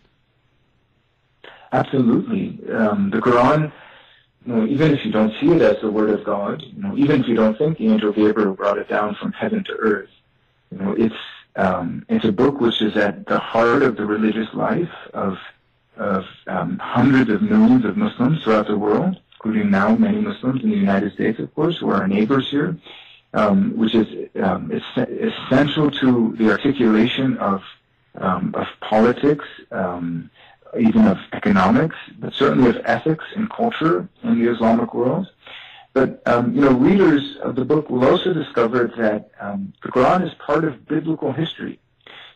Absolutely. 1.73 2.61
Um, 2.71 3.11
the 3.11 3.19
Quran 3.19 3.73
you 4.47 4.55
know, 4.55 4.67
even 4.67 4.93
if 4.93 5.05
you 5.05 5.13
don't 5.13 5.33
see 5.41 5.51
it 5.53 5.63
as 5.63 5.81
the 5.81 5.91
Word 5.91 6.11
of 6.11 6.25
God, 6.25 6.63
you 6.63 6.83
know, 6.83 6.97
even 6.97 7.21
if 7.21 7.29
you 7.29 7.37
don't 7.37 7.57
think 7.57 7.79
the 7.79 7.87
angel 7.87 8.13
Gabriel 8.13 8.55
brought 8.55 8.79
it 8.79 8.89
down 8.89 9.15
from 9.15 9.33
heaven 9.33 9.63
to 9.65 9.73
earth, 9.75 10.11
you 10.71 10.79
know, 10.79 10.95
it's 10.99 11.15
um, 11.55 12.05
it's 12.09 12.25
a 12.25 12.33
book 12.33 12.61
which 12.61 12.81
is 12.81 12.97
at 12.97 13.27
the 13.27 13.39
heart 13.39 13.83
of 13.83 13.97
the 13.97 14.07
religious 14.07 14.53
life 14.55 14.91
of 15.13 15.39
of 15.97 16.25
um, 16.47 16.79
hundreds 16.79 17.31
of 17.31 17.43
millions 17.43 17.85
of 17.85 17.97
Muslims 17.97 18.43
throughout 18.43 18.67
the 18.67 18.77
world, 18.77 19.21
including 19.43 19.73
now 19.73 19.97
many 19.97 20.21
Muslims 20.21 20.63
in 20.63 20.71
the 20.71 20.77
United 20.77 21.13
States, 21.15 21.41
of 21.41 21.53
course, 21.55 21.79
who 21.79 21.91
are 21.91 21.97
our 21.97 22.07
neighbors 22.07 22.49
here, 22.49 22.77
um, 23.35 23.77
which 23.77 23.93
is 23.93 24.07
um, 24.41 24.71
essential 24.71 25.91
to 25.91 26.35
the 26.39 26.49
articulation 26.49 27.37
of 27.39 27.63
um, 28.15 28.55
of 28.55 28.67
politics, 28.81 29.47
um, 29.73 30.31
even 30.79 31.07
of 31.07 31.19
economics, 31.33 31.97
but 32.19 32.33
certainly 32.35 32.69
of 32.69 32.77
ethics 32.85 33.25
and 33.35 33.51
culture 33.51 34.07
in 34.23 34.39
the 34.39 34.49
Islamic 34.53 34.95
world. 34.95 35.27
But 35.93 36.23
um, 36.29 36.55
you 36.55 36.61
know, 36.61 36.73
readers 36.73 37.37
of 37.39 37.57
the 37.57 37.65
book 37.65 37.91
will 37.91 38.05
also 38.05 38.33
discover 38.33 38.93
that 38.97 39.31
um, 39.41 39.73
the 39.83 39.89
Quran 39.89 40.25
is 40.25 40.35
part 40.35 40.65
of 40.65 40.87
biblical 40.87 41.33
history. 41.33 41.81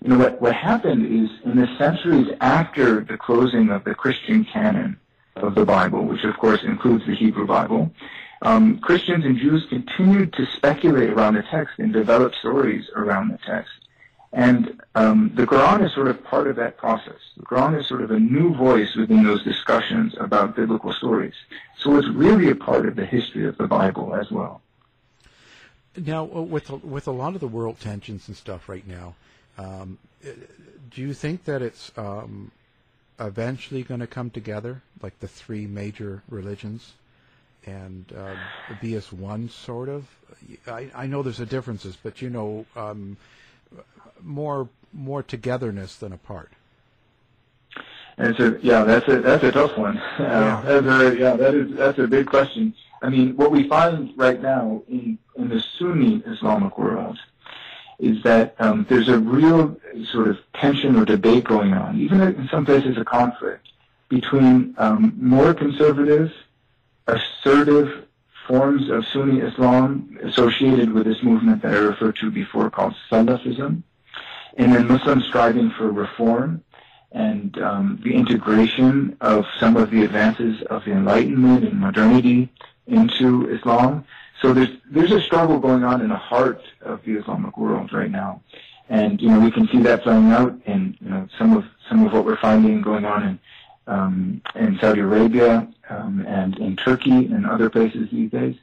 You 0.03 0.09
know, 0.09 0.19
what, 0.19 0.43
what 0.43 0.55
happened 0.55 1.07
is 1.07 1.31
in 1.45 1.57
the 1.57 1.69
centuries 1.79 2.35
after 2.41 3.01
the 3.01 3.17
closing 3.17 3.71
of 3.71 3.85
the 3.85 3.95
Christian 3.95 4.45
canon 4.45 4.99
of 5.37 5.55
the 5.55 5.65
Bible, 5.65 6.05
which 6.05 6.25
of 6.25 6.37
course 6.39 6.63
includes 6.63 7.07
the 7.07 7.15
Hebrew 7.15 7.47
Bible, 7.47 7.91
um, 8.43 8.79
Christians 8.79 9.25
and 9.25 9.37
Jews 9.39 9.67
continued 9.69 10.33
to 10.35 10.47
speculate 10.47 11.11
around 11.11 11.35
the 11.35 11.43
text 11.43 11.79
and 11.79 11.93
develop 11.93 12.35
stories 12.35 12.89
around 12.95 13.29
the 13.29 13.39
text. 13.39 13.73
And 14.33 14.83
um, 14.95 15.33
the 15.35 15.47
Quran 15.47 15.85
is 15.85 15.95
sort 15.95 16.09
of 16.09 16.23
part 16.23 16.47
of 16.47 16.57
that 16.57 16.77
process. 16.77 17.19
The 17.37 17.45
Quran 17.45 17.79
is 17.79 17.87
sort 17.87 18.03
of 18.03 18.11
a 18.11 18.21
new 18.21 18.55
voice 18.55 18.95
within 18.95 19.25
those 19.25 19.43
discussions 19.45 20.15
about 20.19 20.55
biblical 20.55 20.93
stories. 20.93 21.35
So 21.79 21.97
it's 21.97 22.09
really 22.09 22.51
a 22.51 22.55
part 22.55 22.87
of 22.87 22.97
the 22.97 23.07
history 23.07 23.47
of 23.47 23.57
the 23.57 23.67
Bible 23.67 24.15
as 24.15 24.31
well. 24.31 24.61
Now, 25.97 26.25
uh, 26.25 26.43
with 26.43 26.69
with 26.85 27.09
a 27.09 27.13
lot 27.13 27.35
of 27.35 27.41
the 27.41 27.49
world 27.49 27.81
tensions 27.81 28.29
and 28.29 28.37
stuff 28.37 28.69
right 28.69 28.87
now, 28.87 29.15
um, 29.57 29.97
uh, 30.23 30.33
do 30.91 31.01
you 31.01 31.15
think 31.15 31.45
that 31.45 31.63
it's 31.63 31.91
um, 31.97 32.51
eventually 33.19 33.83
going 33.83 34.01
to 34.01 34.07
come 34.07 34.31
together, 34.31 34.83
like 35.03 35.19
the 35.21 35.29
three 35.29 35.67
major 35.67 36.23
religions? 36.29 36.95
and 37.67 38.13
uh, 38.17 38.35
be 38.81 38.95
as 38.95 39.13
one, 39.13 39.49
sort 39.49 39.89
of. 39.89 40.07
I, 40.67 40.89
I 40.95 41.07
know 41.07 41.23
there's 41.23 41.41
a 41.41 41.47
differences, 41.47 41.97
but 42.01 42.23
you 42.23 42.31
know, 42.31 42.65
um, 42.77 43.17
more 44.23 44.69
more 44.93 45.23
togetherness 45.23 45.97
than 45.97 46.13
apart. 46.13 46.53
And 48.19 48.35
so, 48.37 48.59
yeah, 48.63 48.85
that's 48.85 49.07
a 49.09 49.21
that's 49.21 49.45
a 49.45 49.53
tough 49.53 49.77
one. 49.77 50.01
Uh, 50.19 50.63
that's 50.81 50.87
a, 50.87 51.19
yeah, 51.19 51.37
that 51.37 51.55
is 51.55 51.77
that's 51.77 51.99
a 51.99 52.07
big 52.07 52.27
question. 52.27 52.73
I 53.03 53.11
mean, 53.11 53.37
what 53.37 53.51
we 53.51 53.69
find 53.69 54.13
right 54.17 54.41
now 54.41 54.83
in 54.89 55.19
in 55.37 55.49
the 55.49 55.63
Sunni 55.79 56.23
Islamic 56.27 56.79
world 56.79 57.19
is 57.99 58.23
that 58.23 58.55
um, 58.59 58.87
there's 58.89 59.09
a 59.09 59.19
real 59.19 59.77
sort 60.13 60.29
of 60.29 60.39
tension 60.55 60.97
or 60.97 61.05
debate 61.05 61.45
going 61.45 61.73
on, 61.73 61.99
even 61.99 62.21
in 62.21 62.49
some 62.49 62.65
places 62.65 62.97
a 62.99 63.05
conflict 63.05 63.69
between 64.09 64.75
um, 64.79 65.15
more 65.19 65.55
conservative, 65.55 66.33
assertive 67.07 68.07
forms 68.47 68.89
of 68.91 69.05
Sunni 69.07 69.41
Islam 69.41 70.19
associated 70.23 70.93
with 70.93 71.05
this 71.05 71.23
movement 71.23 71.63
that 71.63 71.75
I 71.75 71.79
referred 71.79 72.17
to 72.17 72.31
before 72.31 72.71
called 72.71 72.95
Salafism, 73.11 73.83
and 74.57 74.75
then 74.75 74.87
Muslims 74.87 75.25
striving 75.27 75.71
for 75.71 75.91
reform 75.91 76.63
and 77.13 77.59
um, 77.59 78.01
the 78.05 78.15
integration 78.15 79.17
of 79.21 79.45
some 79.59 79.77
of 79.77 79.91
the 79.91 80.05
advances 80.05 80.63
of 80.63 80.85
the 80.85 80.93
Enlightenment 80.93 81.65
and 81.65 81.81
modernity 81.81 82.51
into 82.87 83.49
Islam. 83.49 84.05
So 84.43 84.53
there's 84.53 84.77
there's 84.91 85.13
a 85.13 85.21
struggle 85.21 85.59
going 85.59 85.85
on 85.85 86.01
in 86.03 86.09
the 86.09 86.17
heart 86.17 86.63
of 86.83 87.03
the 87.05 87.13
Islamic 87.13 87.57
world 87.57 87.93
right 87.93 88.11
now, 88.11 88.43
and 88.89 89.21
you 89.21 89.29
know 89.29 89.41
we 89.41 89.51
can 89.51 89.67
see 89.69 89.81
that 89.81 90.03
playing 90.03 90.31
out 90.31 90.59
in 90.67 90.97
you 91.01 91.11
know 91.11 91.29
some 91.39 91.57
of 91.57 91.65
some 91.89 92.07
of 92.07 92.13
what 92.13 92.25
we're 92.25 92.41
finding 92.41 92.83
going 92.83 93.05
on 93.05 93.23
in 93.23 93.39
um, 93.87 94.43
in 94.55 94.79
Saudi 94.81 95.01
Arabia 95.01 95.69
um, 95.89 96.25
and 96.27 96.59
in 96.59 96.77
Turkey 96.77 97.27
and 97.27 97.47
other 97.47 97.71
places 97.71 98.09
these 98.11 98.31
days. 98.31 98.57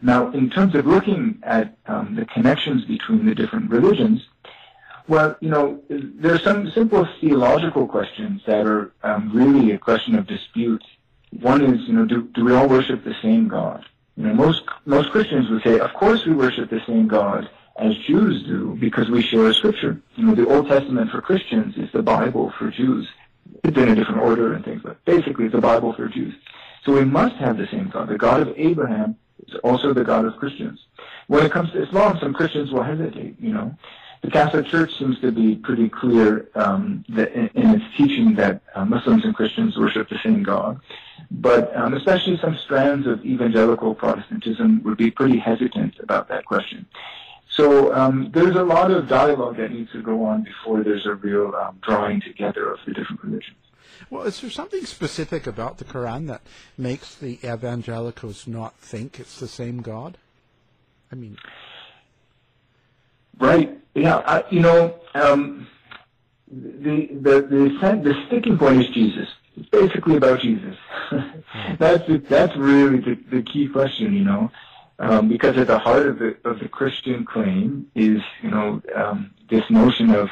Now, 0.00 0.30
in 0.32 0.50
terms 0.50 0.74
of 0.74 0.86
looking 0.86 1.38
at 1.44 1.76
um, 1.86 2.16
the 2.16 2.24
connections 2.24 2.84
between 2.84 3.24
the 3.24 3.34
different 3.34 3.70
religions, 3.70 4.26
well, 5.06 5.36
you 5.40 5.48
know, 5.48 5.80
there 5.88 6.34
are 6.34 6.38
some 6.40 6.70
simple 6.72 7.06
theological 7.20 7.86
questions 7.86 8.42
that 8.46 8.66
are 8.66 8.92
um, 9.02 9.30
really 9.32 9.72
a 9.72 9.78
question 9.78 10.16
of 10.16 10.26
dispute. 10.26 10.82
One 11.40 11.62
is, 11.62 11.86
you 11.86 11.94
know, 11.94 12.04
do, 12.04 12.22
do 12.34 12.44
we 12.44 12.54
all 12.54 12.68
worship 12.68 13.04
the 13.04 13.14
same 13.22 13.48
God? 13.48 13.84
You 14.16 14.24
know, 14.24 14.34
most 14.34 14.62
most 14.84 15.10
Christians 15.10 15.48
would 15.50 15.62
say, 15.62 15.78
of 15.78 15.92
course 15.94 16.24
we 16.26 16.34
worship 16.34 16.70
the 16.70 16.80
same 16.86 17.08
God 17.08 17.48
as 17.76 17.96
Jews 18.06 18.44
do 18.44 18.76
because 18.78 19.08
we 19.10 19.22
share 19.22 19.46
a 19.46 19.54
scripture. 19.54 20.00
You 20.16 20.26
know, 20.26 20.34
the 20.34 20.46
Old 20.46 20.68
Testament 20.68 21.10
for 21.10 21.20
Christians 21.20 21.76
is 21.76 21.90
the 21.92 22.02
Bible 22.02 22.52
for 22.58 22.70
Jews. 22.70 23.08
It's 23.64 23.76
in 23.76 23.88
a 23.88 23.94
different 23.94 24.20
order 24.20 24.52
and 24.52 24.64
things, 24.64 24.82
but 24.82 25.02
basically 25.04 25.46
it's 25.46 25.54
the 25.54 25.60
Bible 25.60 25.92
for 25.94 26.08
Jews. 26.08 26.34
So 26.84 26.92
we 26.92 27.04
must 27.04 27.36
have 27.36 27.56
the 27.56 27.66
same 27.70 27.88
God. 27.88 28.08
The 28.08 28.18
God 28.18 28.40
of 28.40 28.52
Abraham 28.56 29.16
is 29.46 29.54
also 29.62 29.92
the 29.92 30.04
God 30.04 30.24
of 30.24 30.36
Christians. 30.36 30.80
When 31.28 31.44
it 31.46 31.52
comes 31.52 31.70
to 31.72 31.82
Islam, 31.82 32.18
some 32.20 32.34
Christians 32.34 32.70
will 32.70 32.82
hesitate, 32.82 33.36
you 33.40 33.52
know. 33.52 33.74
The 34.22 34.30
Catholic 34.30 34.66
Church 34.66 34.96
seems 34.98 35.20
to 35.20 35.32
be 35.32 35.56
pretty 35.56 35.88
clear 35.88 36.48
um, 36.54 37.04
in, 37.08 37.50
in, 37.54 37.70
its 37.70 37.84
teaching 37.96 38.34
that 38.36 38.62
uh, 38.74 38.84
Muslims 38.84 39.24
and 39.24 39.34
Christians 39.34 39.76
worship 39.76 40.08
the 40.08 40.18
same 40.22 40.44
God. 40.44 40.80
But 41.30 41.76
um, 41.76 41.94
especially 41.94 42.38
some 42.38 42.56
strands 42.56 43.06
of 43.06 43.24
evangelical 43.24 43.94
Protestantism 43.94 44.82
would 44.84 44.96
be 44.96 45.10
pretty 45.10 45.38
hesitant 45.38 45.98
about 45.98 46.28
that 46.28 46.44
question. 46.44 46.86
So 47.48 47.92
um, 47.94 48.30
there's 48.32 48.54
a 48.54 48.62
lot 48.62 48.90
of 48.90 49.08
dialogue 49.08 49.56
that 49.56 49.72
needs 49.72 49.90
to 49.92 50.02
go 50.02 50.24
on 50.24 50.44
before 50.44 50.82
there's 50.84 51.04
a 51.06 51.14
real 51.14 51.54
um, 51.54 51.78
drawing 51.82 52.20
together 52.20 52.70
of 52.70 52.78
the 52.86 52.94
different 52.94 53.22
religions. 53.24 53.56
Well, 54.08 54.22
is 54.22 54.40
there 54.40 54.50
something 54.50 54.84
specific 54.84 55.46
about 55.46 55.78
the 55.78 55.84
Quran 55.84 56.28
that 56.28 56.42
makes 56.78 57.14
the 57.14 57.38
evangelicals 57.44 58.46
not 58.46 58.76
think 58.78 59.18
it's 59.18 59.38
the 59.38 59.48
same 59.48 59.82
God? 59.82 60.16
I 61.10 61.14
mean, 61.14 61.36
right? 63.38 63.78
Yeah, 63.94 64.18
I, 64.18 64.44
you 64.50 64.60
know, 64.60 64.98
um, 65.14 65.66
the, 66.50 67.08
the 67.12 67.42
the 67.42 68.00
the 68.02 68.24
sticking 68.26 68.58
point 68.58 68.80
is 68.82 68.88
Jesus. 68.88 69.28
It's 69.56 69.68
basically 69.68 70.16
about 70.16 70.40
Jesus. 70.40 70.76
that's 71.78 72.04
that's 72.28 72.56
really 72.56 73.00
the, 73.00 73.18
the 73.30 73.42
key 73.42 73.68
question, 73.68 74.14
you 74.14 74.24
know, 74.24 74.50
um, 74.98 75.28
because 75.28 75.56
at 75.58 75.66
the 75.66 75.78
heart 75.78 76.06
of 76.06 76.18
the 76.18 76.36
of 76.44 76.58
the 76.58 76.68
Christian 76.68 77.24
claim 77.24 77.90
is 77.94 78.22
you 78.42 78.50
know 78.50 78.80
um, 78.94 79.34
this 79.50 79.68
notion 79.70 80.14
of 80.14 80.30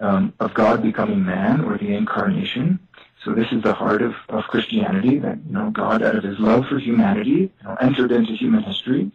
um, 0.00 0.32
of 0.40 0.54
God 0.54 0.82
becoming 0.82 1.24
man 1.24 1.64
or 1.64 1.78
the 1.78 1.94
incarnation. 1.94 2.80
So 3.24 3.34
this 3.34 3.50
is 3.50 3.62
the 3.62 3.74
heart 3.74 4.00
of, 4.00 4.14
of 4.28 4.44
Christianity 4.44 5.18
that 5.18 5.38
you 5.46 5.52
know 5.52 5.70
God, 5.70 6.02
out 6.02 6.16
of 6.16 6.24
His 6.24 6.38
love 6.38 6.66
for 6.66 6.78
humanity, 6.78 7.30
you 7.30 7.52
know, 7.64 7.76
entered 7.80 8.12
into 8.12 8.32
human 8.32 8.62
history, 8.62 9.10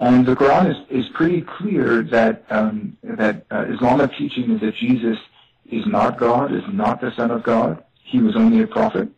and 0.00 0.26
the 0.26 0.36
Quran 0.36 0.70
is, 0.70 1.04
is 1.04 1.08
pretty 1.10 1.42
clear 1.42 2.02
that 2.02 2.44
um, 2.50 2.96
that 3.02 3.46
uh, 3.50 3.64
Islamic 3.68 4.12
teaching 4.16 4.50
is 4.52 4.60
that 4.60 4.74
Jesus 4.76 5.18
is 5.66 5.86
not 5.86 6.18
God, 6.18 6.52
is 6.52 6.62
not 6.68 7.00
the 7.00 7.12
Son 7.12 7.30
of 7.30 7.42
God. 7.42 7.82
He 8.02 8.20
was 8.20 8.36
only 8.36 8.62
a 8.62 8.66
prophet. 8.66 9.08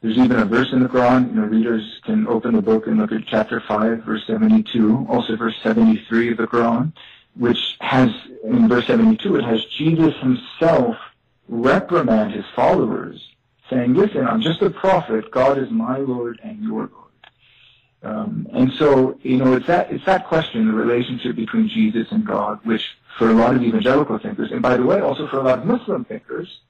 There's 0.00 0.18
even 0.18 0.38
a 0.38 0.44
verse 0.44 0.70
in 0.72 0.80
the 0.80 0.88
Quran. 0.88 1.28
You 1.28 1.40
know, 1.40 1.46
readers 1.46 2.00
can 2.04 2.28
open 2.28 2.54
the 2.54 2.62
book 2.62 2.86
and 2.86 2.98
look 2.98 3.12
at 3.12 3.26
chapter 3.26 3.62
five, 3.66 4.04
verse 4.04 4.26
seventy-two, 4.26 5.06
also 5.08 5.36
verse 5.36 5.56
seventy-three 5.62 6.32
of 6.32 6.36
the 6.36 6.46
Quran, 6.46 6.92
which 7.34 7.76
has 7.80 8.10
in 8.44 8.68
verse 8.68 8.86
seventy-two 8.86 9.36
it 9.36 9.44
has 9.44 9.64
Jesus 9.64 10.14
himself 10.20 10.96
reprimand 11.48 12.32
his 12.32 12.44
followers, 12.54 13.26
saying, 13.70 13.94
"Listen, 13.94 14.26
I'm 14.26 14.42
just 14.42 14.60
a 14.60 14.68
prophet. 14.68 15.30
God 15.30 15.56
is 15.56 15.70
my 15.70 15.96
Lord 15.96 16.38
and 16.42 16.62
your 16.62 16.90
Lord." 16.92 17.03
Um, 18.04 18.46
and 18.52 18.70
so, 18.72 19.18
you 19.22 19.38
know, 19.38 19.54
it's 19.54 19.66
that 19.66 19.90
it's 19.90 20.04
that 20.04 20.26
question, 20.26 20.66
the 20.68 20.74
relationship 20.74 21.36
between 21.36 21.68
Jesus 21.68 22.12
and 22.12 22.24
God, 22.24 22.60
which 22.64 22.96
for 23.18 23.30
a 23.30 23.32
lot 23.32 23.54
of 23.54 23.62
evangelical 23.62 24.18
thinkers, 24.18 24.52
and 24.52 24.60
by 24.60 24.76
the 24.76 24.84
way, 24.84 25.00
also 25.00 25.26
for 25.28 25.38
a 25.38 25.42
lot 25.42 25.60
of 25.60 25.64
Muslim 25.64 26.04
thinkers, 26.04 26.60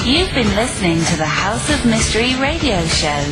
You've 0.06 0.34
been 0.34 0.54
listening 0.56 0.98
to 1.06 1.16
the 1.18 1.26
House 1.26 1.70
of 1.70 1.86
Mystery 1.86 2.36
radio 2.42 2.84
show. 2.86 3.24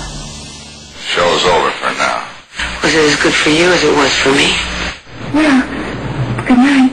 Show's 1.01 1.45
over 1.45 1.71
for 1.73 1.93
now. 1.97 2.29
Was 2.85 2.95
it 2.95 3.05
as 3.05 3.17
good 3.23 3.33
for 3.35 3.49
you 3.51 3.73
as 3.73 3.83
it 3.83 3.97
was 3.97 4.15
for 4.21 4.33
me? 4.37 4.53
Well, 5.33 5.63
good 6.47 6.59
night. 6.59 6.93